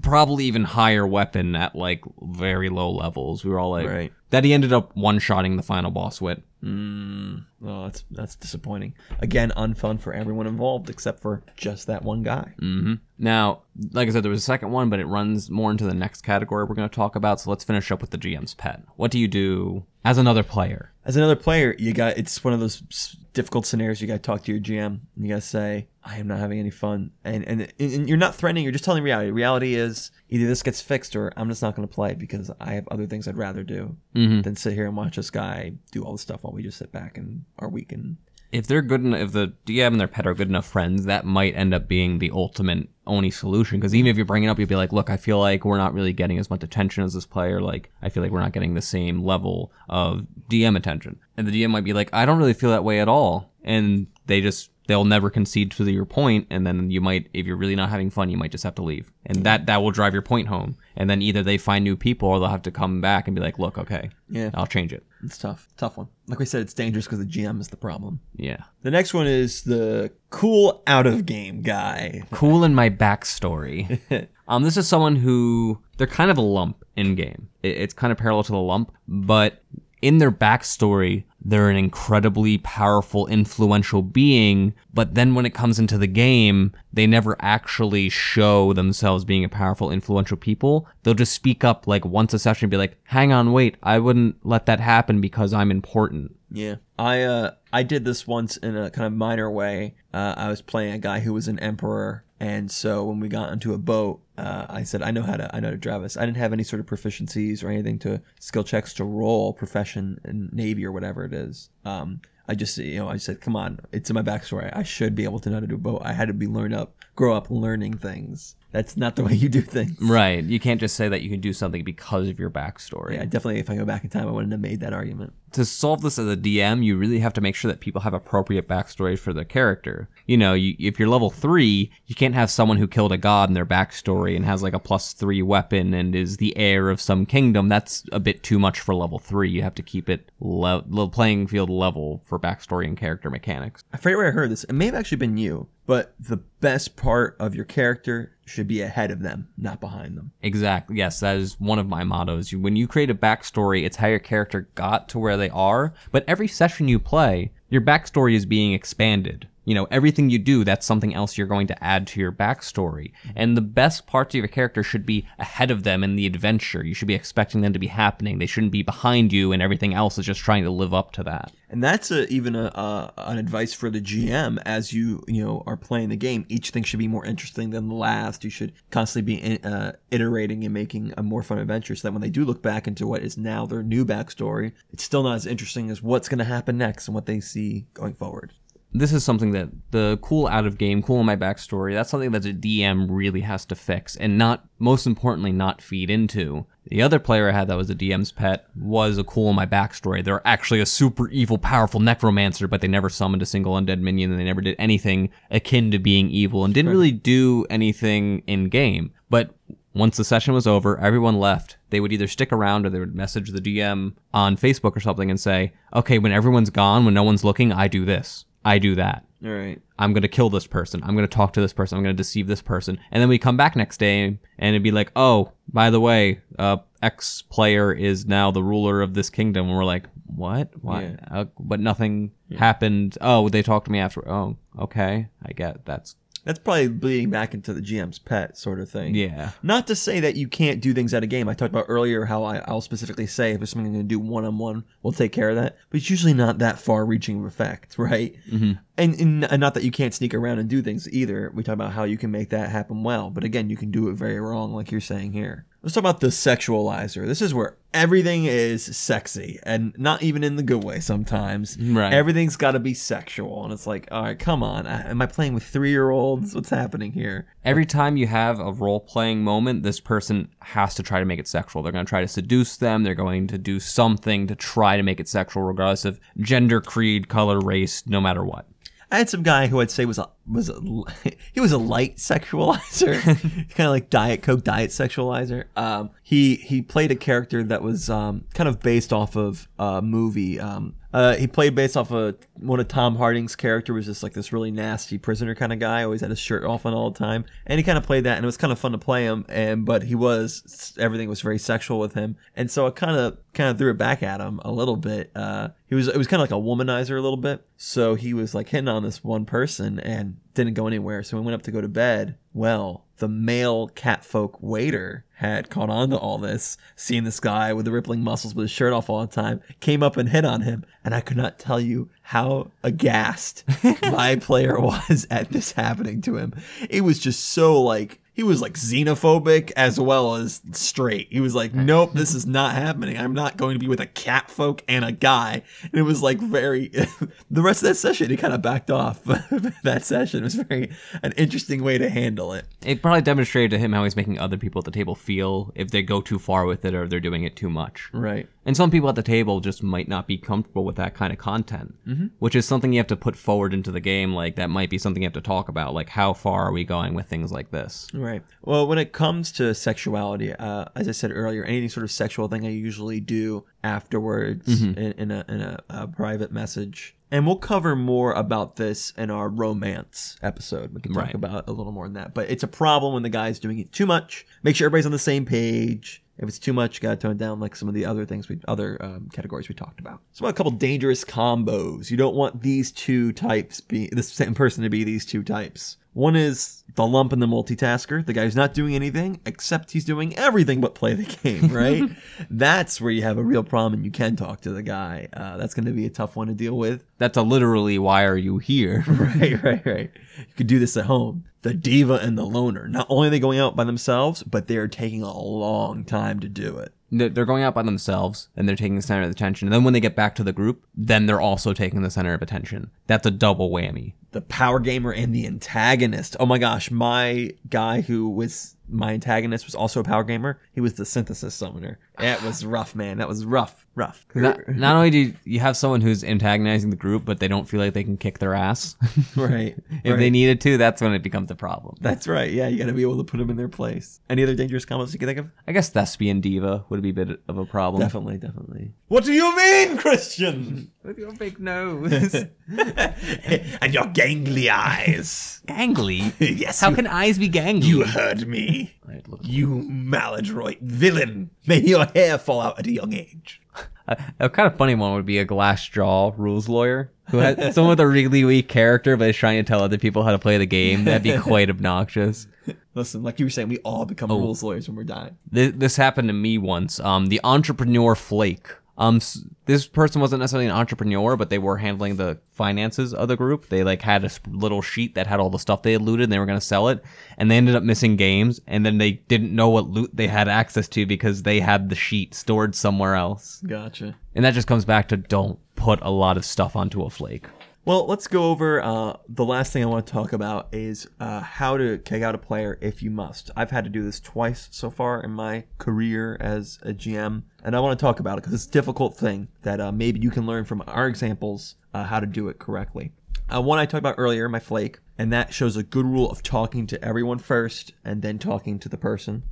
probably 0.02 0.44
even 0.44 0.64
higher 0.64 1.06
weapon 1.06 1.54
at 1.54 1.76
like 1.76 2.00
very 2.20 2.68
low 2.68 2.90
levels. 2.90 3.44
We 3.44 3.50
were 3.50 3.58
all 3.58 3.70
like 3.70 3.88
Right. 3.88 4.12
That 4.32 4.44
he 4.44 4.52
ended 4.52 4.72
up 4.72 4.96
one-shotting 4.96 5.56
the 5.56 5.62
final 5.62 5.90
boss 5.90 6.20
with. 6.20 6.40
Oh, 6.64 7.84
that's 7.84 8.04
that's 8.10 8.34
disappointing. 8.36 8.94
Again, 9.20 9.52
unfun 9.56 10.00
for 10.00 10.12
everyone 10.12 10.46
involved 10.46 10.88
except 10.88 11.20
for 11.20 11.42
just 11.56 11.86
that 11.86 12.02
one 12.02 12.22
guy. 12.22 12.54
hmm 12.58 12.94
Now, 13.18 13.62
like 13.92 14.08
I 14.08 14.12
said, 14.12 14.22
there 14.22 14.30
was 14.30 14.40
a 14.40 14.44
second 14.44 14.70
one, 14.70 14.88
but 14.88 15.00
it 15.00 15.06
runs 15.06 15.50
more 15.50 15.70
into 15.70 15.84
the 15.84 15.94
next 15.94 16.22
category 16.22 16.64
we're 16.64 16.74
going 16.74 16.88
to 16.88 16.94
talk 16.94 17.14
about. 17.14 17.40
So 17.40 17.50
let's 17.50 17.64
finish 17.64 17.90
up 17.90 18.00
with 18.00 18.10
the 18.10 18.18
GM's 18.18 18.54
pet. 18.54 18.82
What 18.96 19.10
do 19.10 19.18
you 19.18 19.28
do 19.28 19.84
as 20.04 20.18
another 20.18 20.42
player? 20.42 20.92
As 21.04 21.16
another 21.16 21.36
player, 21.36 21.74
you 21.78 21.92
got 21.92 22.16
it's 22.16 22.42
one 22.44 22.54
of 22.54 22.60
those 22.60 23.16
difficult 23.32 23.66
scenarios. 23.66 24.00
You 24.00 24.06
got 24.06 24.14
to 24.14 24.18
talk 24.20 24.44
to 24.44 24.52
your 24.52 24.60
GM. 24.60 25.00
And 25.16 25.24
you 25.24 25.28
got 25.28 25.36
to 25.36 25.40
say, 25.40 25.88
"I 26.04 26.18
am 26.18 26.26
not 26.28 26.38
having 26.38 26.58
any 26.58 26.70
fun," 26.70 27.10
and, 27.24 27.46
and 27.48 27.72
and 27.78 28.08
you're 28.08 28.18
not 28.18 28.34
threatening. 28.34 28.64
You're 28.64 28.72
just 28.72 28.84
telling 28.84 29.02
reality. 29.02 29.30
Reality 29.30 29.74
is 29.74 30.10
either 30.28 30.46
this 30.46 30.62
gets 30.62 30.80
fixed 30.80 31.16
or 31.16 31.32
I'm 31.36 31.48
just 31.48 31.62
not 31.62 31.74
going 31.76 31.86
to 31.88 31.94
play 31.94 32.14
because 32.14 32.50
I 32.60 32.72
have 32.72 32.86
other 32.88 33.06
things 33.06 33.26
I'd 33.28 33.36
rather 33.36 33.62
do 33.62 33.96
Mhm. 34.14 34.42
than 34.42 34.56
sit 34.56 34.74
here 34.74 34.86
and 34.86 34.96
watch 34.96 35.16
this 35.16 35.30
guy 35.30 35.72
do 35.92 36.02
all 36.04 36.12
the 36.12 36.18
stuff 36.18 36.44
while 36.44 36.52
we 36.52 36.62
just 36.62 36.78
sit 36.78 36.92
back 36.92 37.16
and 37.18 37.44
are 37.58 37.68
weak 37.68 37.92
and 37.92 38.16
if 38.52 38.66
they're 38.66 38.82
good 38.82 39.02
enough, 39.02 39.20
if 39.20 39.32
the 39.32 39.52
DM 39.66 39.88
and 39.88 40.00
their 40.00 40.06
pet 40.06 40.26
are 40.26 40.34
good 40.34 40.48
enough 40.48 40.66
friends, 40.66 41.06
that 41.06 41.24
might 41.24 41.56
end 41.56 41.72
up 41.72 41.88
being 41.88 42.18
the 42.18 42.30
ultimate 42.32 42.88
only 43.06 43.30
solution. 43.30 43.80
Because 43.80 43.94
even 43.94 44.10
if 44.10 44.18
you 44.18 44.26
bring 44.26 44.44
it 44.44 44.48
up, 44.48 44.58
you'll 44.58 44.68
be 44.68 44.76
like, 44.76 44.92
look, 44.92 45.08
I 45.08 45.16
feel 45.16 45.38
like 45.38 45.64
we're 45.64 45.78
not 45.78 45.94
really 45.94 46.12
getting 46.12 46.38
as 46.38 46.50
much 46.50 46.62
attention 46.62 47.02
as 47.02 47.14
this 47.14 47.24
player. 47.24 47.60
Like, 47.62 47.90
I 48.02 48.10
feel 48.10 48.22
like 48.22 48.30
we're 48.30 48.40
not 48.40 48.52
getting 48.52 48.74
the 48.74 48.82
same 48.82 49.24
level 49.24 49.72
of 49.88 50.26
DM 50.50 50.76
attention. 50.76 51.18
And 51.36 51.46
the 51.46 51.62
DM 51.64 51.70
might 51.70 51.84
be 51.84 51.94
like, 51.94 52.10
I 52.12 52.26
don't 52.26 52.38
really 52.38 52.52
feel 52.52 52.70
that 52.70 52.84
way 52.84 53.00
at 53.00 53.08
all. 53.08 53.50
And 53.64 54.06
they 54.26 54.42
just, 54.42 54.70
they'll 54.86 55.04
never 55.04 55.30
concede 55.30 55.70
to 55.72 55.90
your 55.90 56.04
point, 56.04 56.46
and 56.50 56.66
then 56.66 56.90
you 56.90 57.00
might, 57.00 57.28
if 57.34 57.46
you're 57.46 57.56
really 57.56 57.76
not 57.76 57.88
having 57.90 58.10
fun, 58.10 58.30
you 58.30 58.36
might 58.36 58.50
just 58.52 58.64
have 58.64 58.74
to 58.76 58.82
leave, 58.82 59.12
and 59.26 59.44
that 59.44 59.66
that 59.66 59.82
will 59.82 59.90
drive 59.90 60.12
your 60.12 60.22
point 60.22 60.48
home. 60.48 60.76
And 60.96 61.08
then 61.08 61.22
either 61.22 61.42
they 61.42 61.58
find 61.58 61.82
new 61.84 61.96
people, 61.96 62.28
or 62.28 62.38
they'll 62.38 62.48
have 62.48 62.62
to 62.62 62.70
come 62.70 63.00
back 63.00 63.26
and 63.28 63.34
be 63.34 63.40
like, 63.42 63.58
look, 63.58 63.78
okay, 63.78 64.10
Yeah. 64.28 64.50
I'll 64.54 64.66
change 64.66 64.92
it. 64.92 65.04
It's 65.24 65.38
tough. 65.38 65.68
Tough 65.76 65.96
one. 65.96 66.08
Like 66.26 66.38
we 66.40 66.44
said, 66.46 66.62
it's 66.62 66.74
dangerous 66.74 67.06
because 67.06 67.20
the 67.20 67.24
GM 67.24 67.60
is 67.60 67.68
the 67.68 67.76
problem. 67.76 68.20
Yeah, 68.36 68.62
The 68.82 68.90
next 68.90 69.14
one 69.14 69.26
is 69.26 69.62
the 69.62 70.10
cool 70.30 70.82
out 70.86 71.06
of 71.06 71.26
game 71.26 71.62
guy. 71.62 72.22
cool 72.32 72.64
in 72.64 72.74
my 72.74 72.90
backstory. 72.90 74.00
Um, 74.48 74.64
this 74.64 74.76
is 74.76 74.86
someone 74.88 75.16
who 75.16 75.80
they're 75.96 76.06
kind 76.06 76.30
of 76.30 76.36
a 76.36 76.42
lump 76.42 76.84
in 76.96 77.14
game. 77.14 77.48
It, 77.62 77.76
it's 77.78 77.94
kind 77.94 78.10
of 78.12 78.18
parallel 78.18 78.42
to 78.42 78.52
the 78.52 78.58
lump, 78.58 78.92
but 79.08 79.62
in 80.02 80.18
their 80.18 80.32
backstory, 80.32 81.24
they're 81.44 81.70
an 81.70 81.76
incredibly 81.76 82.58
powerful, 82.58 83.26
influential 83.28 84.02
being. 84.02 84.74
But 84.92 85.14
then 85.14 85.34
when 85.34 85.46
it 85.46 85.54
comes 85.54 85.78
into 85.78 85.96
the 85.96 86.06
game, 86.06 86.72
they 86.92 87.06
never 87.06 87.36
actually 87.40 88.08
show 88.08 88.72
themselves 88.72 89.24
being 89.24 89.44
a 89.44 89.48
powerful, 89.48 89.90
influential 89.90 90.36
people. 90.36 90.86
They'll 91.02 91.14
just 91.14 91.32
speak 91.32 91.64
up 91.64 91.86
like 91.86 92.04
once 92.04 92.34
a 92.34 92.38
session 92.38 92.66
and 92.66 92.70
be 92.70 92.76
like, 92.76 92.98
hang 93.04 93.32
on, 93.32 93.52
wait, 93.52 93.76
I 93.82 94.00
wouldn't 94.00 94.44
let 94.44 94.66
that 94.66 94.80
happen 94.80 95.20
because 95.20 95.52
I'm 95.52 95.70
important. 95.70 96.36
Yeah, 96.50 96.76
I 96.98 97.22
uh 97.22 97.52
I 97.72 97.82
did 97.82 98.04
this 98.04 98.26
once 98.26 98.58
in 98.58 98.76
a 98.76 98.90
kind 98.90 99.06
of 99.06 99.14
minor 99.14 99.50
way. 99.50 99.94
Uh, 100.12 100.34
I 100.36 100.48
was 100.48 100.60
playing 100.60 100.92
a 100.92 100.98
guy 100.98 101.20
who 101.20 101.32
was 101.32 101.48
an 101.48 101.58
emperor, 101.60 102.24
and 102.42 102.72
so 102.72 103.04
when 103.04 103.20
we 103.20 103.28
got 103.28 103.50
onto 103.50 103.72
a 103.72 103.78
boat, 103.78 104.20
uh, 104.36 104.66
I 104.68 104.82
said 104.82 105.00
I 105.00 105.12
know 105.12 105.22
how 105.22 105.36
to 105.36 105.54
I 105.54 105.60
know 105.60 105.68
how 105.68 105.74
to 105.74 105.76
drive 105.76 106.02
this. 106.02 106.16
I 106.16 106.26
didn't 106.26 106.38
have 106.38 106.52
any 106.52 106.64
sort 106.64 106.80
of 106.80 106.86
proficiencies 106.86 107.62
or 107.62 107.68
anything 107.68 108.00
to 108.00 108.20
skill 108.40 108.64
checks 108.64 108.92
to 108.94 109.04
roll 109.04 109.52
profession 109.52 110.20
in 110.24 110.50
navy 110.52 110.84
or 110.84 110.90
whatever 110.90 111.24
it 111.24 111.32
is. 111.32 111.70
Um, 111.84 112.20
I 112.48 112.56
just 112.56 112.76
you 112.78 112.98
know 112.98 113.08
I 113.08 113.18
said 113.18 113.40
come 113.40 113.54
on, 113.54 113.78
it's 113.92 114.10
in 114.10 114.14
my 114.14 114.22
backstory. 114.22 114.76
I 114.76 114.82
should 114.82 115.14
be 115.14 115.22
able 115.22 115.38
to 115.38 115.50
know 115.50 115.56
how 115.56 115.60
to 115.60 115.68
do 115.68 115.76
a 115.76 115.78
boat. 115.78 116.02
I 116.04 116.14
had 116.14 116.26
to 116.26 116.34
be 116.34 116.48
learn 116.48 116.74
up, 116.74 116.96
grow 117.14 117.32
up 117.32 117.48
learning 117.48 117.98
things. 117.98 118.56
That's 118.72 118.96
not 118.96 119.16
the 119.16 119.24
way 119.24 119.34
you 119.34 119.48
do 119.48 119.60
things. 119.60 120.00
Right. 120.00 120.42
You 120.42 120.58
can't 120.58 120.80
just 120.80 120.96
say 120.96 121.08
that 121.08 121.22
you 121.22 121.30
can 121.30 121.40
do 121.40 121.52
something 121.52 121.84
because 121.84 122.28
of 122.28 122.38
your 122.38 122.50
backstory. 122.50 123.14
Yeah, 123.14 123.24
definitely. 123.24 123.60
If 123.60 123.70
I 123.70 123.76
go 123.76 123.84
back 123.84 124.02
in 124.02 124.10
time, 124.10 124.26
I 124.26 124.30
wouldn't 124.30 124.52
have 124.52 124.60
made 124.60 124.80
that 124.80 124.92
argument. 124.92 125.34
to 125.52 125.64
solve 125.66 126.00
this 126.00 126.18
as 126.18 126.26
a 126.26 126.36
DM, 126.36 126.82
you 126.82 126.96
really 126.96 127.18
have 127.18 127.34
to 127.34 127.42
make 127.42 127.54
sure 127.54 127.70
that 127.70 127.80
people 127.80 128.00
have 128.00 128.14
appropriate 128.14 128.66
backstories 128.66 129.18
for 129.18 129.34
their 129.34 129.44
character. 129.44 130.08
You 130.26 130.38
know, 130.38 130.54
you, 130.54 130.74
if 130.78 130.98
you're 130.98 131.08
level 131.10 131.28
three, 131.28 131.90
you 132.06 132.14
can't 132.14 132.34
have 132.34 132.50
someone 132.50 132.78
who 132.78 132.88
killed 132.88 133.12
a 133.12 133.18
god 133.18 133.50
in 133.50 133.54
their 133.54 133.66
backstory 133.66 134.34
and 134.34 134.46
has 134.46 134.62
like 134.62 134.72
a 134.72 134.78
plus 134.78 135.12
three 135.12 135.42
weapon 135.42 135.92
and 135.92 136.14
is 136.14 136.38
the 136.38 136.56
heir 136.56 136.88
of 136.88 137.00
some 137.00 137.26
kingdom. 137.26 137.68
That's 137.68 138.04
a 138.10 138.20
bit 138.20 138.42
too 138.42 138.58
much 138.58 138.80
for 138.80 138.94
level 138.94 139.18
three. 139.18 139.50
You 139.50 139.62
have 139.62 139.74
to 139.74 139.82
keep 139.82 140.08
it 140.08 140.30
le- 140.40 141.08
playing 141.10 141.48
field 141.48 141.68
level 141.68 142.22
for 142.24 142.38
backstory 142.38 142.86
and 142.86 142.96
character 142.96 143.28
mechanics. 143.28 143.84
I 143.92 143.98
forget 143.98 144.16
where 144.16 144.28
I 144.28 144.30
heard 144.30 144.50
this. 144.50 144.64
It 144.64 144.72
may 144.72 144.86
have 144.86 144.94
actually 144.94 145.18
been 145.18 145.36
you, 145.36 145.68
but 145.92 146.14
the 146.18 146.38
best 146.38 146.96
part 146.96 147.36
of 147.38 147.54
your 147.54 147.66
character 147.66 148.34
should 148.46 148.66
be 148.66 148.80
ahead 148.80 149.10
of 149.10 149.20
them, 149.20 149.48
not 149.58 149.78
behind 149.78 150.16
them. 150.16 150.32
Exactly. 150.40 150.96
Yes, 150.96 151.20
that 151.20 151.36
is 151.36 151.60
one 151.60 151.78
of 151.78 151.86
my 151.86 152.02
mottos. 152.02 152.54
When 152.54 152.76
you 152.76 152.88
create 152.88 153.10
a 153.10 153.14
backstory, 153.14 153.84
it's 153.84 153.98
how 153.98 154.06
your 154.06 154.18
character 154.18 154.70
got 154.74 155.10
to 155.10 155.18
where 155.18 155.36
they 155.36 155.50
are. 155.50 155.92
But 156.10 156.24
every 156.26 156.48
session 156.48 156.88
you 156.88 156.98
play, 156.98 157.52
your 157.68 157.82
backstory 157.82 158.34
is 158.34 158.46
being 158.46 158.72
expanded. 158.72 159.48
You 159.64 159.74
know, 159.74 159.86
everything 159.90 160.30
you 160.30 160.38
do, 160.38 160.64
that's 160.64 160.84
something 160.84 161.14
else 161.14 161.38
you're 161.38 161.46
going 161.46 161.68
to 161.68 161.84
add 161.84 162.06
to 162.08 162.20
your 162.20 162.32
backstory. 162.32 163.12
And 163.36 163.56
the 163.56 163.60
best 163.60 164.06
parts 164.06 164.34
of 164.34 164.38
your 164.38 164.48
character 164.48 164.82
should 164.82 165.06
be 165.06 165.26
ahead 165.38 165.70
of 165.70 165.84
them 165.84 166.02
in 166.02 166.16
the 166.16 166.26
adventure. 166.26 166.84
You 166.84 166.94
should 166.94 167.08
be 167.08 167.14
expecting 167.14 167.60
them 167.60 167.72
to 167.72 167.78
be 167.78 167.86
happening. 167.86 168.38
They 168.38 168.46
shouldn't 168.46 168.72
be 168.72 168.82
behind 168.82 169.32
you, 169.32 169.52
and 169.52 169.62
everything 169.62 169.94
else 169.94 170.18
is 170.18 170.26
just 170.26 170.40
trying 170.40 170.64
to 170.64 170.70
live 170.70 170.92
up 170.92 171.12
to 171.12 171.22
that. 171.24 171.52
And 171.68 171.82
that's 171.82 172.10
a, 172.10 172.28
even 172.28 172.54
a, 172.54 172.66
uh, 172.66 173.10
an 173.16 173.38
advice 173.38 173.72
for 173.72 173.88
the 173.88 174.00
GM 174.00 174.60
as 174.66 174.92
you 174.92 175.24
you 175.26 175.42
know 175.42 175.62
are 175.66 175.76
playing 175.76 176.10
the 176.10 176.16
game. 176.16 176.44
Each 176.48 176.70
thing 176.70 176.82
should 176.82 176.98
be 176.98 177.08
more 177.08 177.24
interesting 177.24 177.70
than 177.70 177.88
the 177.88 177.94
last. 177.94 178.44
You 178.44 178.50
should 178.50 178.72
constantly 178.90 179.36
be 179.36 179.42
in, 179.42 179.64
uh, 179.64 179.92
iterating 180.10 180.64
and 180.64 180.74
making 180.74 181.14
a 181.16 181.22
more 181.22 181.42
fun 181.42 181.58
adventure, 181.58 181.94
so 181.94 182.08
that 182.08 182.12
when 182.12 182.20
they 182.20 182.30
do 182.30 182.44
look 182.44 182.62
back 182.62 182.86
into 182.86 183.06
what 183.06 183.22
is 183.22 183.38
now 183.38 183.64
their 183.64 183.82
new 183.82 184.04
backstory, 184.04 184.72
it's 184.92 185.02
still 185.04 185.22
not 185.22 185.36
as 185.36 185.46
interesting 185.46 185.88
as 185.88 186.02
what's 186.02 186.28
going 186.28 186.40
to 186.40 186.44
happen 186.44 186.76
next 186.76 187.08
and 187.08 187.14
what 187.14 187.26
they 187.26 187.40
see 187.40 187.86
going 187.94 188.14
forward. 188.14 188.52
This 188.94 189.12
is 189.12 189.24
something 189.24 189.52
that 189.52 189.70
the 189.90 190.18
cool 190.20 190.46
out 190.46 190.66
of 190.66 190.76
game, 190.76 191.02
cool 191.02 191.20
in 191.20 191.26
my 191.26 191.36
backstory, 191.36 191.94
that's 191.94 192.10
something 192.10 192.30
that 192.32 192.42
the 192.42 192.52
DM 192.52 193.06
really 193.10 193.40
has 193.40 193.64
to 193.66 193.74
fix 193.74 194.16
and 194.16 194.36
not, 194.36 194.64
most 194.78 195.06
importantly, 195.06 195.52
not 195.52 195.80
feed 195.80 196.10
into. 196.10 196.66
The 196.86 197.00
other 197.00 197.18
player 197.18 197.48
I 197.48 197.52
had 197.52 197.68
that 197.68 197.76
was 197.76 197.88
a 197.88 197.94
DM's 197.94 198.32
pet 198.32 198.66
was 198.76 199.16
a 199.16 199.24
cool 199.24 199.50
in 199.50 199.56
my 199.56 199.66
backstory. 199.66 200.22
They're 200.22 200.46
actually 200.46 200.80
a 200.80 200.86
super 200.86 201.28
evil, 201.30 201.56
powerful 201.56 202.00
necromancer, 202.00 202.68
but 202.68 202.80
they 202.80 202.88
never 202.88 203.08
summoned 203.08 203.42
a 203.42 203.46
single 203.46 203.74
undead 203.74 204.00
minion 204.00 204.30
and 204.30 204.38
they 204.38 204.44
never 204.44 204.60
did 204.60 204.76
anything 204.78 205.30
akin 205.50 205.90
to 205.92 205.98
being 205.98 206.28
evil 206.28 206.64
and 206.64 206.74
didn't 206.74 206.90
really 206.90 207.12
do 207.12 207.64
anything 207.70 208.42
in 208.46 208.68
game. 208.68 209.12
But 209.30 209.54
once 209.94 210.16
the 210.16 210.24
session 210.24 210.52
was 210.52 210.66
over, 210.66 210.98
everyone 210.98 211.38
left. 211.38 211.76
They 211.90 212.00
would 212.00 212.12
either 212.12 212.26
stick 212.26 212.52
around 212.52 212.84
or 212.84 212.90
they 212.90 212.98
would 212.98 213.14
message 213.14 213.50
the 213.50 213.60
DM 213.60 214.14
on 214.34 214.56
Facebook 214.56 214.96
or 214.96 215.00
something 215.00 215.30
and 215.30 215.40
say, 215.40 215.72
okay, 215.94 216.18
when 216.18 216.32
everyone's 216.32 216.70
gone, 216.70 217.04
when 217.04 217.14
no 217.14 217.22
one's 217.22 217.44
looking, 217.44 217.72
I 217.72 217.88
do 217.88 218.04
this. 218.04 218.44
I 218.64 218.78
do 218.78 218.94
that. 218.96 219.24
All 219.44 219.50
right. 219.50 219.80
I'm 219.98 220.12
going 220.12 220.22
to 220.22 220.28
kill 220.28 220.50
this 220.50 220.66
person. 220.66 221.02
I'm 221.02 221.16
going 221.16 221.26
to 221.26 221.34
talk 221.34 221.52
to 221.54 221.60
this 221.60 221.72
person. 221.72 221.96
I'm 221.96 222.04
going 222.04 222.14
to 222.14 222.20
deceive 222.20 222.46
this 222.46 222.62
person. 222.62 222.98
And 223.10 223.20
then 223.20 223.28
we 223.28 223.38
come 223.38 223.56
back 223.56 223.74
next 223.74 223.98
day 223.98 224.24
and 224.24 224.38
it'd 224.58 224.82
be 224.82 224.92
like, 224.92 225.10
oh, 225.16 225.52
by 225.68 225.90
the 225.90 226.00
way, 226.00 226.40
uh, 226.58 226.78
X 227.02 227.42
player 227.42 227.92
is 227.92 228.24
now 228.26 228.50
the 228.52 228.62
ruler 228.62 229.02
of 229.02 229.14
this 229.14 229.30
kingdom. 229.30 229.66
And 229.66 229.76
we're 229.76 229.84
like, 229.84 230.06
what? 230.26 230.70
What? 230.80 231.02
Yeah. 231.02 231.16
Uh, 231.30 231.44
but 231.58 231.80
nothing 231.80 232.32
happened. 232.56 233.18
Oh, 233.20 233.48
they 233.48 233.62
talked 233.62 233.86
to 233.86 233.92
me 233.92 233.98
after. 233.98 234.28
Oh, 234.28 234.56
okay. 234.78 235.28
I 235.44 235.52
get 235.52 235.84
that's. 235.84 236.14
That's 236.44 236.58
probably 236.58 236.88
bleeding 236.88 237.30
back 237.30 237.54
into 237.54 237.72
the 237.72 237.80
GM's 237.80 238.18
pet 238.18 238.58
sort 238.58 238.80
of 238.80 238.90
thing. 238.90 239.14
Yeah. 239.14 239.52
Not 239.62 239.86
to 239.86 239.94
say 239.94 240.18
that 240.20 240.34
you 240.34 240.48
can't 240.48 240.80
do 240.80 240.92
things 240.92 241.14
at 241.14 241.22
a 241.22 241.26
game. 241.26 241.48
I 241.48 241.54
talked 241.54 241.72
about 241.72 241.86
earlier 241.88 242.24
how 242.24 242.42
I, 242.42 242.58
I'll 242.66 242.80
specifically 242.80 243.28
say 243.28 243.52
if 243.52 243.60
there's 243.60 243.70
something 243.70 243.86
I'm 243.86 243.92
going 243.92 244.04
to 244.04 244.08
do 244.08 244.18
one 244.18 244.44
on 244.44 244.58
one, 244.58 244.84
we'll 245.02 245.12
take 245.12 245.32
care 245.32 245.50
of 245.50 245.56
that. 245.56 245.76
But 245.90 246.00
it's 246.00 246.10
usually 246.10 246.34
not 246.34 246.58
that 246.58 246.80
far 246.80 247.06
reaching 247.06 247.40
of 247.40 247.46
effect, 247.46 247.96
right? 247.96 248.36
Mm-hmm. 248.50 248.72
And, 248.98 249.14
and, 249.14 249.44
and 249.44 249.60
not 249.60 249.74
that 249.74 249.84
you 249.84 249.92
can't 249.92 250.14
sneak 250.14 250.34
around 250.34 250.58
and 250.58 250.68
do 250.68 250.82
things 250.82 251.08
either. 251.12 251.52
We 251.54 251.62
talk 251.62 251.74
about 251.74 251.92
how 251.92 252.04
you 252.04 252.18
can 252.18 252.32
make 252.32 252.50
that 252.50 252.70
happen 252.70 253.04
well. 253.04 253.30
But 253.30 253.44
again, 253.44 253.70
you 253.70 253.76
can 253.76 253.90
do 253.90 254.08
it 254.08 254.14
very 254.14 254.40
wrong, 254.40 254.74
like 254.74 254.90
you're 254.90 255.00
saying 255.00 255.32
here. 255.32 255.66
Let's 255.82 255.94
talk 255.94 256.02
about 256.02 256.20
the 256.20 256.28
sexualizer. 256.28 257.26
This 257.26 257.42
is 257.42 257.52
where 257.52 257.76
everything 257.92 258.44
is 258.44 258.84
sexy 258.96 259.58
and 259.64 259.92
not 259.98 260.22
even 260.22 260.44
in 260.44 260.54
the 260.54 260.62
good 260.62 260.84
way 260.84 261.00
sometimes. 261.00 261.76
Right. 261.76 262.12
Everything's 262.12 262.54
got 262.54 262.72
to 262.72 262.78
be 262.78 262.94
sexual. 262.94 263.64
And 263.64 263.72
it's 263.72 263.84
like, 263.86 264.06
all 264.12 264.22
right, 264.22 264.38
come 264.38 264.62
on. 264.62 264.86
I- 264.86 265.10
Am 265.10 265.20
I 265.20 265.26
playing 265.26 265.54
with 265.54 265.64
three 265.64 265.90
year 265.90 266.10
olds? 266.10 266.54
What's 266.54 266.70
happening 266.70 267.10
here? 267.12 267.46
Every 267.64 267.84
time 267.84 268.16
you 268.16 268.28
have 268.28 268.60
a 268.60 268.70
role 268.72 269.00
playing 269.00 269.42
moment, 269.42 269.82
this 269.82 269.98
person 269.98 270.48
has 270.60 270.94
to 270.94 271.02
try 271.02 271.18
to 271.18 271.24
make 271.26 271.40
it 271.40 271.48
sexual. 271.48 271.82
They're 271.82 271.90
going 271.92 272.06
to 272.06 272.08
try 272.08 272.20
to 272.20 272.28
seduce 272.28 272.76
them. 272.76 273.02
They're 273.02 273.14
going 273.16 273.48
to 273.48 273.58
do 273.58 273.80
something 273.80 274.46
to 274.46 274.54
try 274.54 274.96
to 274.96 275.02
make 275.02 275.18
it 275.18 275.28
sexual, 275.28 275.64
regardless 275.64 276.04
of 276.04 276.20
gender, 276.38 276.80
creed, 276.80 277.28
color, 277.28 277.58
race, 277.58 278.04
no 278.06 278.20
matter 278.20 278.44
what. 278.44 278.66
I 279.12 279.18
had 279.18 279.28
some 279.28 279.42
guy 279.42 279.66
who 279.66 279.80
I'd 279.80 279.90
say 279.90 280.06
was 280.06 280.18
a 280.18 280.30
was 280.50 280.70
a 280.70 280.80
he 281.52 281.60
was 281.60 281.70
a 281.70 281.78
light 281.78 282.16
sexualizer, 282.16 283.22
kind 283.74 283.86
of 283.86 283.90
like 283.90 284.08
Diet 284.08 284.42
Coke 284.42 284.64
diet 284.64 284.90
sexualizer. 284.90 285.64
Um, 285.76 286.10
he 286.22 286.56
he 286.56 286.80
played 286.80 287.10
a 287.12 287.14
character 287.14 287.62
that 287.62 287.82
was 287.82 288.08
um, 288.08 288.44
kind 288.54 288.68
of 288.68 288.80
based 288.80 289.12
off 289.12 289.36
of 289.36 289.68
a 289.78 290.00
movie. 290.00 290.58
Um, 290.58 290.96
uh, 291.12 291.36
he 291.36 291.46
played 291.46 291.74
based 291.74 291.94
off 291.94 292.10
of 292.10 292.36
one 292.54 292.80
of 292.80 292.88
Tom 292.88 293.16
Hardy's 293.16 293.54
character 293.54 293.92
was 293.92 294.06
just 294.06 294.22
like 294.22 294.32
this 294.32 294.50
really 294.50 294.70
nasty 294.70 295.18
prisoner 295.18 295.54
kind 295.54 295.74
of 295.74 295.78
guy. 295.78 296.04
Always 296.04 296.22
had 296.22 296.30
his 296.30 296.38
shirt 296.38 296.64
off 296.64 296.86
on 296.86 296.94
all 296.94 297.10
the 297.10 297.18
time, 297.18 297.44
and 297.66 297.78
he 297.78 297.84
kind 297.84 297.98
of 297.98 298.04
played 298.04 298.24
that, 298.24 298.36
and 298.36 298.44
it 298.44 298.46
was 298.46 298.56
kind 298.56 298.72
of 298.72 298.78
fun 298.78 298.92
to 298.92 298.98
play 298.98 299.24
him. 299.24 299.44
And 299.50 299.84
but 299.84 300.04
he 300.04 300.14
was 300.14 300.94
everything 300.98 301.28
was 301.28 301.42
very 301.42 301.58
sexual 301.58 301.98
with 301.98 302.14
him, 302.14 302.36
and 302.56 302.70
so 302.70 302.86
I 302.86 302.90
kind 302.90 303.16
of 303.18 303.36
kind 303.54 303.70
of 303.70 303.78
threw 303.78 303.90
it 303.90 303.98
back 303.98 304.22
at 304.22 304.40
him 304.40 304.60
a 304.64 304.72
little 304.72 304.96
bit. 304.96 305.30
Uh, 305.34 305.68
he 305.86 305.94
was 305.94 306.08
it 306.08 306.16
was 306.16 306.26
kind 306.26 306.42
of 306.42 306.50
like 306.50 306.58
a 306.58 306.62
womanizer 306.62 307.18
a 307.18 307.20
little 307.20 307.36
bit. 307.36 307.64
So 307.76 308.14
he 308.14 308.32
was 308.34 308.54
like 308.54 308.68
hitting 308.68 308.88
on 308.88 309.02
this 309.02 309.22
one 309.22 309.44
person 309.44 309.98
and 310.00 310.38
didn't 310.54 310.74
go 310.74 310.86
anywhere. 310.86 311.22
So 311.22 311.36
we 311.36 311.42
went 311.42 311.54
up 311.54 311.62
to 311.62 311.70
go 311.70 311.80
to 311.80 311.88
bed. 311.88 312.36
Well, 312.54 313.04
the 313.18 313.28
male 313.28 313.88
catfolk 313.88 314.58
waiter 314.60 315.24
had 315.36 315.70
caught 315.70 315.90
on 315.90 316.10
to 316.10 316.16
all 316.16 316.38
this, 316.38 316.76
seeing 316.96 317.24
this 317.24 317.40
guy 317.40 317.72
with 317.72 317.84
the 317.84 317.90
rippling 317.90 318.22
muscles 318.22 318.54
with 318.54 318.64
his 318.64 318.70
shirt 318.70 318.92
off 318.92 319.10
all 319.10 319.20
the 319.20 319.32
time, 319.32 319.60
came 319.80 320.02
up 320.02 320.16
and 320.16 320.28
hit 320.28 320.44
on 320.44 320.62
him. 320.62 320.84
And 321.04 321.14
I 321.14 321.20
could 321.20 321.36
not 321.36 321.58
tell 321.58 321.80
you 321.80 322.10
how 322.22 322.70
aghast 322.82 323.64
my 324.02 324.36
player 324.36 324.80
was 324.80 325.26
at 325.30 325.50
this 325.50 325.72
happening 325.72 326.20
to 326.22 326.36
him. 326.36 326.54
It 326.88 327.02
was 327.02 327.18
just 327.18 327.44
so 327.44 327.80
like 327.80 328.20
he 328.34 328.42
was 328.42 328.62
like 328.62 328.74
xenophobic 328.74 329.72
as 329.76 330.00
well 330.00 330.34
as 330.36 330.62
straight. 330.72 331.28
He 331.30 331.40
was 331.40 331.54
like, 331.54 331.74
"Nope, 331.74 332.12
this 332.14 332.34
is 332.34 332.46
not 332.46 332.74
happening. 332.74 333.18
I'm 333.18 333.34
not 333.34 333.56
going 333.56 333.74
to 333.74 333.78
be 333.78 333.88
with 333.88 334.00
a 334.00 334.06
cat 334.06 334.50
folk 334.50 334.82
and 334.88 335.04
a 335.04 335.12
guy." 335.12 335.62
And 335.82 335.94
it 335.94 336.02
was 336.02 336.22
like 336.22 336.38
very. 336.38 336.88
the 337.50 337.62
rest 337.62 337.82
of 337.82 337.88
that 337.88 337.96
session, 337.96 338.30
he 338.30 338.36
kind 338.36 338.54
of 338.54 338.62
backed 338.62 338.90
off. 338.90 339.22
that 339.82 340.02
session 340.04 340.40
it 340.40 340.44
was 340.44 340.54
very 340.54 340.90
an 341.22 341.32
interesting 341.32 341.82
way 341.82 341.98
to 341.98 342.08
handle 342.08 342.54
it. 342.54 342.66
It 342.84 343.02
probably 343.02 343.22
demonstrated 343.22 343.70
to 343.72 343.78
him 343.78 343.92
how 343.92 344.04
he's 344.04 344.16
making 344.16 344.38
other 344.38 344.56
people 344.56 344.78
at 344.78 344.86
the 344.86 344.90
table 344.90 345.14
feel 345.14 345.70
if 345.74 345.90
they 345.90 346.02
go 346.02 346.20
too 346.20 346.38
far 346.38 346.64
with 346.64 346.84
it 346.84 346.94
or 346.94 347.04
if 347.04 347.10
they're 347.10 347.20
doing 347.20 347.44
it 347.44 347.54
too 347.54 347.68
much. 347.68 348.08
Right. 348.12 348.48
And 348.64 348.76
some 348.76 348.90
people 348.92 349.08
at 349.08 349.16
the 349.16 349.22
table 349.24 349.58
just 349.60 349.82
might 349.82 350.06
not 350.06 350.28
be 350.28 350.38
comfortable 350.38 350.84
with 350.84 350.94
that 350.96 351.14
kind 351.14 351.32
of 351.32 351.38
content, 351.38 351.94
mm-hmm. 352.06 352.26
which 352.38 352.54
is 352.54 352.64
something 352.64 352.92
you 352.92 353.00
have 353.00 353.08
to 353.08 353.16
put 353.16 353.34
forward 353.34 353.74
into 353.74 353.90
the 353.90 353.98
game. 354.00 354.32
Like 354.34 354.54
that 354.56 354.70
might 354.70 354.88
be 354.88 354.98
something 354.98 355.22
you 355.22 355.26
have 355.26 355.32
to 355.34 355.40
talk 355.40 355.68
about. 355.68 355.94
Like 355.94 356.10
how 356.10 356.32
far 356.32 356.62
are 356.62 356.72
we 356.72 356.84
going 356.84 357.14
with 357.14 357.26
things 357.26 357.50
like 357.50 357.72
this? 357.72 358.06
Right. 358.14 358.42
Well, 358.62 358.86
when 358.86 358.98
it 358.98 359.12
comes 359.12 359.50
to 359.52 359.74
sexuality, 359.74 360.52
uh, 360.52 360.84
as 360.94 361.08
I 361.08 361.12
said 361.12 361.32
earlier, 361.32 361.64
any 361.64 361.88
sort 361.88 362.04
of 362.04 362.10
sexual 362.12 362.46
thing 362.46 362.64
I 362.64 362.70
usually 362.70 363.18
do 363.20 363.64
afterwards 363.82 364.82
in, 364.82 364.96
in, 364.96 365.30
a, 365.30 365.44
in 365.48 365.60
a, 365.60 365.78
a 365.88 366.06
private 366.08 366.52
message. 366.52 367.16
And 367.30 367.46
we'll 367.46 367.56
cover 367.56 367.96
more 367.96 368.32
about 368.32 368.76
this 368.76 369.12
in 369.16 369.30
our 369.30 369.48
romance 369.48 370.36
episode. 370.42 370.94
We 370.94 371.00
can 371.00 371.14
talk 371.14 371.24
Right. 371.24 371.34
about 371.34 371.66
a 371.66 371.72
little 371.72 371.92
more 371.92 372.04
than 372.04 372.12
that. 372.14 372.34
But 372.34 372.50
it's 372.50 372.62
a 372.62 372.68
problem 372.68 373.14
when 373.14 373.22
the 373.22 373.30
guy's 373.30 373.58
doing 373.58 373.78
it 373.78 373.90
too 373.90 374.04
much. 374.04 374.44
Make 374.62 374.76
sure 374.76 374.84
everybody's 374.86 375.06
on 375.06 375.12
the 375.12 375.18
same 375.18 375.46
page. 375.46 376.21
If 376.38 376.48
it's 376.48 376.58
too 376.58 376.72
much, 376.72 377.00
gotta 377.00 377.16
tone 377.16 377.32
it 377.32 377.38
down, 377.38 377.60
like 377.60 377.76
some 377.76 377.88
of 377.88 377.94
the 377.94 378.06
other 378.06 378.24
things 378.24 378.48
we, 378.48 378.58
other 378.66 378.96
um, 379.04 379.28
categories 379.32 379.68
we 379.68 379.74
talked 379.74 380.00
about. 380.00 380.20
So, 380.32 380.44
about 380.44 380.54
a 380.54 380.56
couple 380.56 380.72
dangerous 380.72 381.24
combos. 381.24 382.10
You 382.10 382.16
don't 382.16 382.34
want 382.34 382.62
these 382.62 382.90
two 382.90 383.32
types 383.32 383.80
be 383.80 384.08
the 384.10 384.22
same 384.22 384.54
person 384.54 384.82
to 384.82 384.90
be 384.90 385.04
these 385.04 385.26
two 385.26 385.42
types. 385.42 385.98
One 386.14 386.36
is 386.36 386.84
the 386.94 387.06
lump 387.06 387.32
and 387.32 387.40
the 387.40 387.46
multitasker, 387.46 388.24
the 388.24 388.34
guy 388.34 388.44
who's 388.44 388.56
not 388.56 388.74
doing 388.74 388.94
anything 388.94 389.40
except 389.46 389.92
he's 389.92 390.04
doing 390.04 390.36
everything 390.36 390.80
but 390.80 390.94
play 390.94 391.14
the 391.14 391.24
game, 391.24 391.68
right? 391.72 392.10
that's 392.50 393.00
where 393.00 393.10
you 393.10 393.22
have 393.22 393.38
a 393.38 393.42
real 393.42 393.64
problem 393.64 393.94
and 393.94 394.04
you 394.04 394.10
can 394.10 394.36
talk 394.36 394.60
to 394.62 394.70
the 394.70 394.82
guy. 394.82 395.28
Uh, 395.32 395.56
that's 395.56 395.72
going 395.72 395.86
to 395.86 395.92
be 395.92 396.04
a 396.04 396.10
tough 396.10 396.36
one 396.36 396.48
to 396.48 396.54
deal 396.54 396.76
with. 396.76 397.04
That's 397.18 397.38
a 397.38 397.42
literally 397.42 397.98
why 397.98 398.24
are 398.24 398.36
you 398.36 398.58
here? 398.58 399.04
right, 399.08 399.62
right, 399.62 399.86
right. 399.86 400.10
You 400.38 400.54
could 400.56 400.66
do 400.66 400.78
this 400.78 400.96
at 400.96 401.06
home. 401.06 401.44
The 401.62 401.72
diva 401.72 402.14
and 402.14 402.36
the 402.36 402.44
loner. 402.44 402.88
Not 402.88 403.06
only 403.08 403.28
are 403.28 403.30
they 403.30 403.38
going 403.38 403.58
out 403.58 403.76
by 403.76 403.84
themselves, 403.84 404.42
but 404.42 404.66
they're 404.66 404.88
taking 404.88 405.22
a 405.22 405.38
long 405.38 406.04
time 406.04 406.40
to 406.40 406.48
do 406.48 406.76
it. 406.78 406.92
They're 407.14 407.44
going 407.44 407.62
out 407.62 407.74
by 407.74 407.82
themselves 407.82 408.48
and 408.56 408.66
they're 408.66 408.74
taking 408.74 408.96
the 408.96 409.02
center 409.02 409.22
of 409.22 409.30
attention. 409.30 409.68
And 409.68 409.72
then 409.74 409.84
when 409.84 409.92
they 409.92 410.00
get 410.00 410.16
back 410.16 410.34
to 410.36 410.42
the 410.42 410.52
group, 410.52 410.86
then 410.94 411.26
they're 411.26 411.42
also 411.42 411.74
taking 411.74 412.00
the 412.00 412.10
center 412.10 412.32
of 412.32 412.40
attention. 412.40 412.90
That's 413.06 413.26
a 413.26 413.30
double 413.30 413.70
whammy. 413.70 414.14
the 414.32 414.40
power 414.40 414.80
gamer 414.80 415.12
and 415.12 415.34
the 415.34 415.46
antagonist. 415.46 416.36
Oh 416.40 416.46
my 416.46 416.58
gosh, 416.58 416.90
my 416.90 417.52
guy 417.68 418.00
who 418.00 418.28
was 418.30 418.76
my 418.92 419.12
antagonist 419.12 419.64
was 419.64 419.74
also 419.74 420.00
a 420.00 420.04
power 420.04 420.22
gamer. 420.22 420.60
He 420.72 420.80
was 420.80 420.94
the 420.94 421.04
synthesist 421.04 421.52
summoner. 421.52 421.98
That 422.18 422.42
was 422.42 422.64
rough, 422.66 422.94
man. 422.94 423.18
That 423.18 423.28
was 423.28 423.44
rough, 423.44 423.86
rough. 423.94 424.26
Not, 424.34 424.68
not 424.68 424.96
only 424.96 425.10
do 425.10 425.18
you, 425.18 425.34
you 425.44 425.60
have 425.60 425.76
someone 425.76 426.00
who's 426.00 426.22
antagonizing 426.22 426.90
the 426.90 426.96
group, 426.96 427.24
but 427.24 427.40
they 427.40 427.48
don't 427.48 427.68
feel 427.68 427.80
like 427.80 427.94
they 427.94 428.04
can 428.04 428.16
kick 428.16 428.38
their 428.38 428.54
ass. 428.54 428.96
right. 429.36 429.76
if 430.04 430.12
right. 430.12 430.18
they 430.18 430.30
needed 430.30 430.60
to, 430.62 430.76
that's 430.76 431.00
when 431.00 431.14
it 431.14 431.22
becomes 431.22 431.50
a 431.50 431.54
problem. 431.54 431.96
That's 432.00 432.28
right. 432.28 432.52
Yeah, 432.52 432.68
you 432.68 432.78
got 432.78 432.86
to 432.86 432.92
be 432.92 433.02
able 433.02 433.16
to 433.18 433.24
put 433.24 433.38
them 433.38 433.50
in 433.50 433.56
their 433.56 433.68
place. 433.68 434.20
Any 434.28 434.42
other 434.42 434.54
dangerous 434.54 434.84
combos 434.84 435.12
you 435.12 435.18
can 435.18 435.28
think 435.28 435.38
of? 435.38 435.50
I 435.66 435.72
guess 435.72 435.88
thespian 435.90 436.40
diva 436.40 436.84
would 436.88 437.02
be 437.02 437.10
a 437.10 437.14
bit 437.14 437.40
of 437.48 437.58
a 437.58 437.64
problem. 437.64 438.02
Definitely, 438.02 438.38
definitely. 438.38 438.92
What 439.08 439.24
do 439.24 439.32
you 439.32 439.56
mean, 439.56 439.96
Christian? 439.96 440.90
With 441.04 441.18
your 441.18 441.32
big 441.32 441.58
nose. 441.58 442.12
and 442.68 443.92
your 443.92 444.04
gangly 444.04 444.68
eyes. 444.70 445.60
gangly? 445.66 446.32
yes, 446.38 446.80
How 446.80 446.90
you, 446.90 446.96
can 446.96 447.06
eyes 447.06 447.38
be 447.38 447.48
gangly? 447.48 447.84
you 447.84 448.04
heard 448.04 448.46
me. 448.46 448.94
Alright, 449.06 449.28
look. 449.28 449.40
You 449.42 449.84
maladroit 449.88 450.78
villain. 450.80 451.50
May 451.66 451.80
your 451.80 452.06
hair 452.14 452.38
fall 452.38 452.60
out 452.60 452.78
at 452.78 452.86
a 452.86 452.92
young 452.92 453.12
age. 453.12 453.60
A, 454.06 454.16
a 454.40 454.48
kind 454.50 454.66
of 454.70 454.76
funny 454.78 454.94
one 454.94 455.14
would 455.14 455.26
be 455.26 455.38
a 455.38 455.44
glass 455.44 455.86
jaw 455.88 456.32
rules 456.36 456.68
lawyer 456.68 457.10
who 457.30 457.38
has 457.38 457.74
someone 457.74 457.90
with 457.90 458.00
a 458.00 458.06
really 458.06 458.44
weak 458.44 458.68
character 458.68 459.16
but 459.16 459.28
is 459.30 459.36
trying 459.36 459.62
to 459.64 459.68
tell 459.68 459.82
other 459.82 459.98
people 459.98 460.22
how 460.22 460.30
to 460.32 460.38
play 460.38 460.58
the 460.58 460.66
game. 460.66 461.04
That'd 461.04 461.22
be 461.22 461.36
quite 461.38 461.68
obnoxious. 461.70 462.46
Listen, 462.94 463.22
like 463.22 463.40
you 463.40 463.46
were 463.46 463.50
saying, 463.50 463.68
we 463.68 463.78
all 463.78 464.04
become 464.04 464.30
Oh. 464.30 464.38
rules 464.38 464.62
lawyers 464.62 464.86
when 464.88 464.96
we're 464.96 465.04
dying. 465.04 465.36
This, 465.50 465.72
this 465.74 465.96
happened 465.96 466.28
to 466.28 466.32
me 466.34 466.58
once. 466.58 467.00
Um, 467.00 467.26
the 467.26 467.40
entrepreneur 467.42 468.14
flake. 468.14 468.68
Um, 469.02 469.20
this 469.66 469.88
person 469.88 470.20
wasn't 470.20 470.40
necessarily 470.40 470.66
an 470.66 470.76
entrepreneur, 470.76 471.36
but 471.36 471.50
they 471.50 471.58
were 471.58 471.76
handling 471.76 472.16
the 472.16 472.38
finances 472.52 473.12
of 473.12 473.26
the 473.26 473.36
group. 473.36 473.68
They 473.68 473.82
like 473.82 474.00
had 474.00 474.24
a 474.24 474.30
little 474.46 474.80
sheet 474.80 475.16
that 475.16 475.26
had 475.26 475.40
all 475.40 475.50
the 475.50 475.58
stuff 475.58 475.82
they 475.82 475.92
had 475.92 476.02
looted, 476.02 476.24
and 476.24 476.32
they 476.32 476.38
were 476.38 476.46
gonna 476.46 476.60
sell 476.60 476.86
it, 476.88 477.02
and 477.36 477.50
they 477.50 477.56
ended 477.56 477.74
up 477.74 477.82
missing 477.82 478.14
games, 478.14 478.60
and 478.68 478.86
then 478.86 478.98
they 478.98 479.12
didn't 479.12 479.54
know 479.54 479.70
what 479.70 479.88
loot 479.88 480.10
they 480.14 480.28
had 480.28 480.46
access 480.46 480.86
to 480.88 481.04
because 481.04 481.42
they 481.42 481.58
had 481.58 481.88
the 481.88 481.96
sheet 481.96 482.32
stored 482.32 482.76
somewhere 482.76 483.16
else. 483.16 483.60
Gotcha. 483.66 484.14
And 484.36 484.44
that 484.44 484.54
just 484.54 484.68
comes 484.68 484.84
back 484.84 485.08
to 485.08 485.16
don't 485.16 485.58
put 485.74 486.00
a 486.02 486.10
lot 486.10 486.36
of 486.36 486.44
stuff 486.44 486.76
onto 486.76 487.02
a 487.02 487.10
flake. 487.10 487.46
Well, 487.84 488.06
let's 488.06 488.28
go 488.28 488.44
over 488.44 488.80
uh, 488.80 489.16
the 489.28 489.44
last 489.44 489.72
thing 489.72 489.82
I 489.82 489.86
want 489.86 490.06
to 490.06 490.12
talk 490.12 490.32
about 490.32 490.68
is 490.70 491.08
uh, 491.18 491.40
how 491.40 491.76
to 491.76 491.98
kick 491.98 492.22
out 492.22 492.32
a 492.32 492.38
player 492.38 492.78
if 492.80 493.02
you 493.02 493.10
must. 493.10 493.50
I've 493.56 493.72
had 493.72 493.82
to 493.82 493.90
do 493.90 494.04
this 494.04 494.20
twice 494.20 494.68
so 494.70 494.88
far 494.88 495.20
in 495.20 495.32
my 495.32 495.64
career 495.78 496.36
as 496.38 496.78
a 496.82 496.92
GM, 496.92 497.42
and 497.64 497.74
I 497.74 497.80
want 497.80 497.98
to 497.98 498.00
talk 498.00 498.20
about 498.20 498.38
it 498.38 498.42
because 498.42 498.54
it's 498.54 498.66
a 498.66 498.70
difficult 498.70 499.16
thing 499.16 499.48
that 499.62 499.80
uh, 499.80 499.90
maybe 499.90 500.20
you 500.20 500.30
can 500.30 500.46
learn 500.46 500.64
from 500.64 500.84
our 500.86 501.08
examples 501.08 501.74
uh, 501.92 502.04
how 502.04 502.20
to 502.20 502.26
do 502.26 502.46
it 502.46 502.60
correctly. 502.60 503.10
Uh, 503.52 503.60
one 503.60 503.80
I 503.80 503.84
talked 503.84 503.98
about 503.98 504.14
earlier, 504.16 504.48
my 504.48 504.60
flake, 504.60 505.00
and 505.18 505.32
that 505.32 505.52
shows 505.52 505.76
a 505.76 505.82
good 505.82 506.06
rule 506.06 506.30
of 506.30 506.44
talking 506.44 506.86
to 506.86 507.04
everyone 507.04 507.38
first 507.38 507.94
and 508.04 508.22
then 508.22 508.38
talking 508.38 508.78
to 508.78 508.88
the 508.88 508.96
person. 508.96 509.42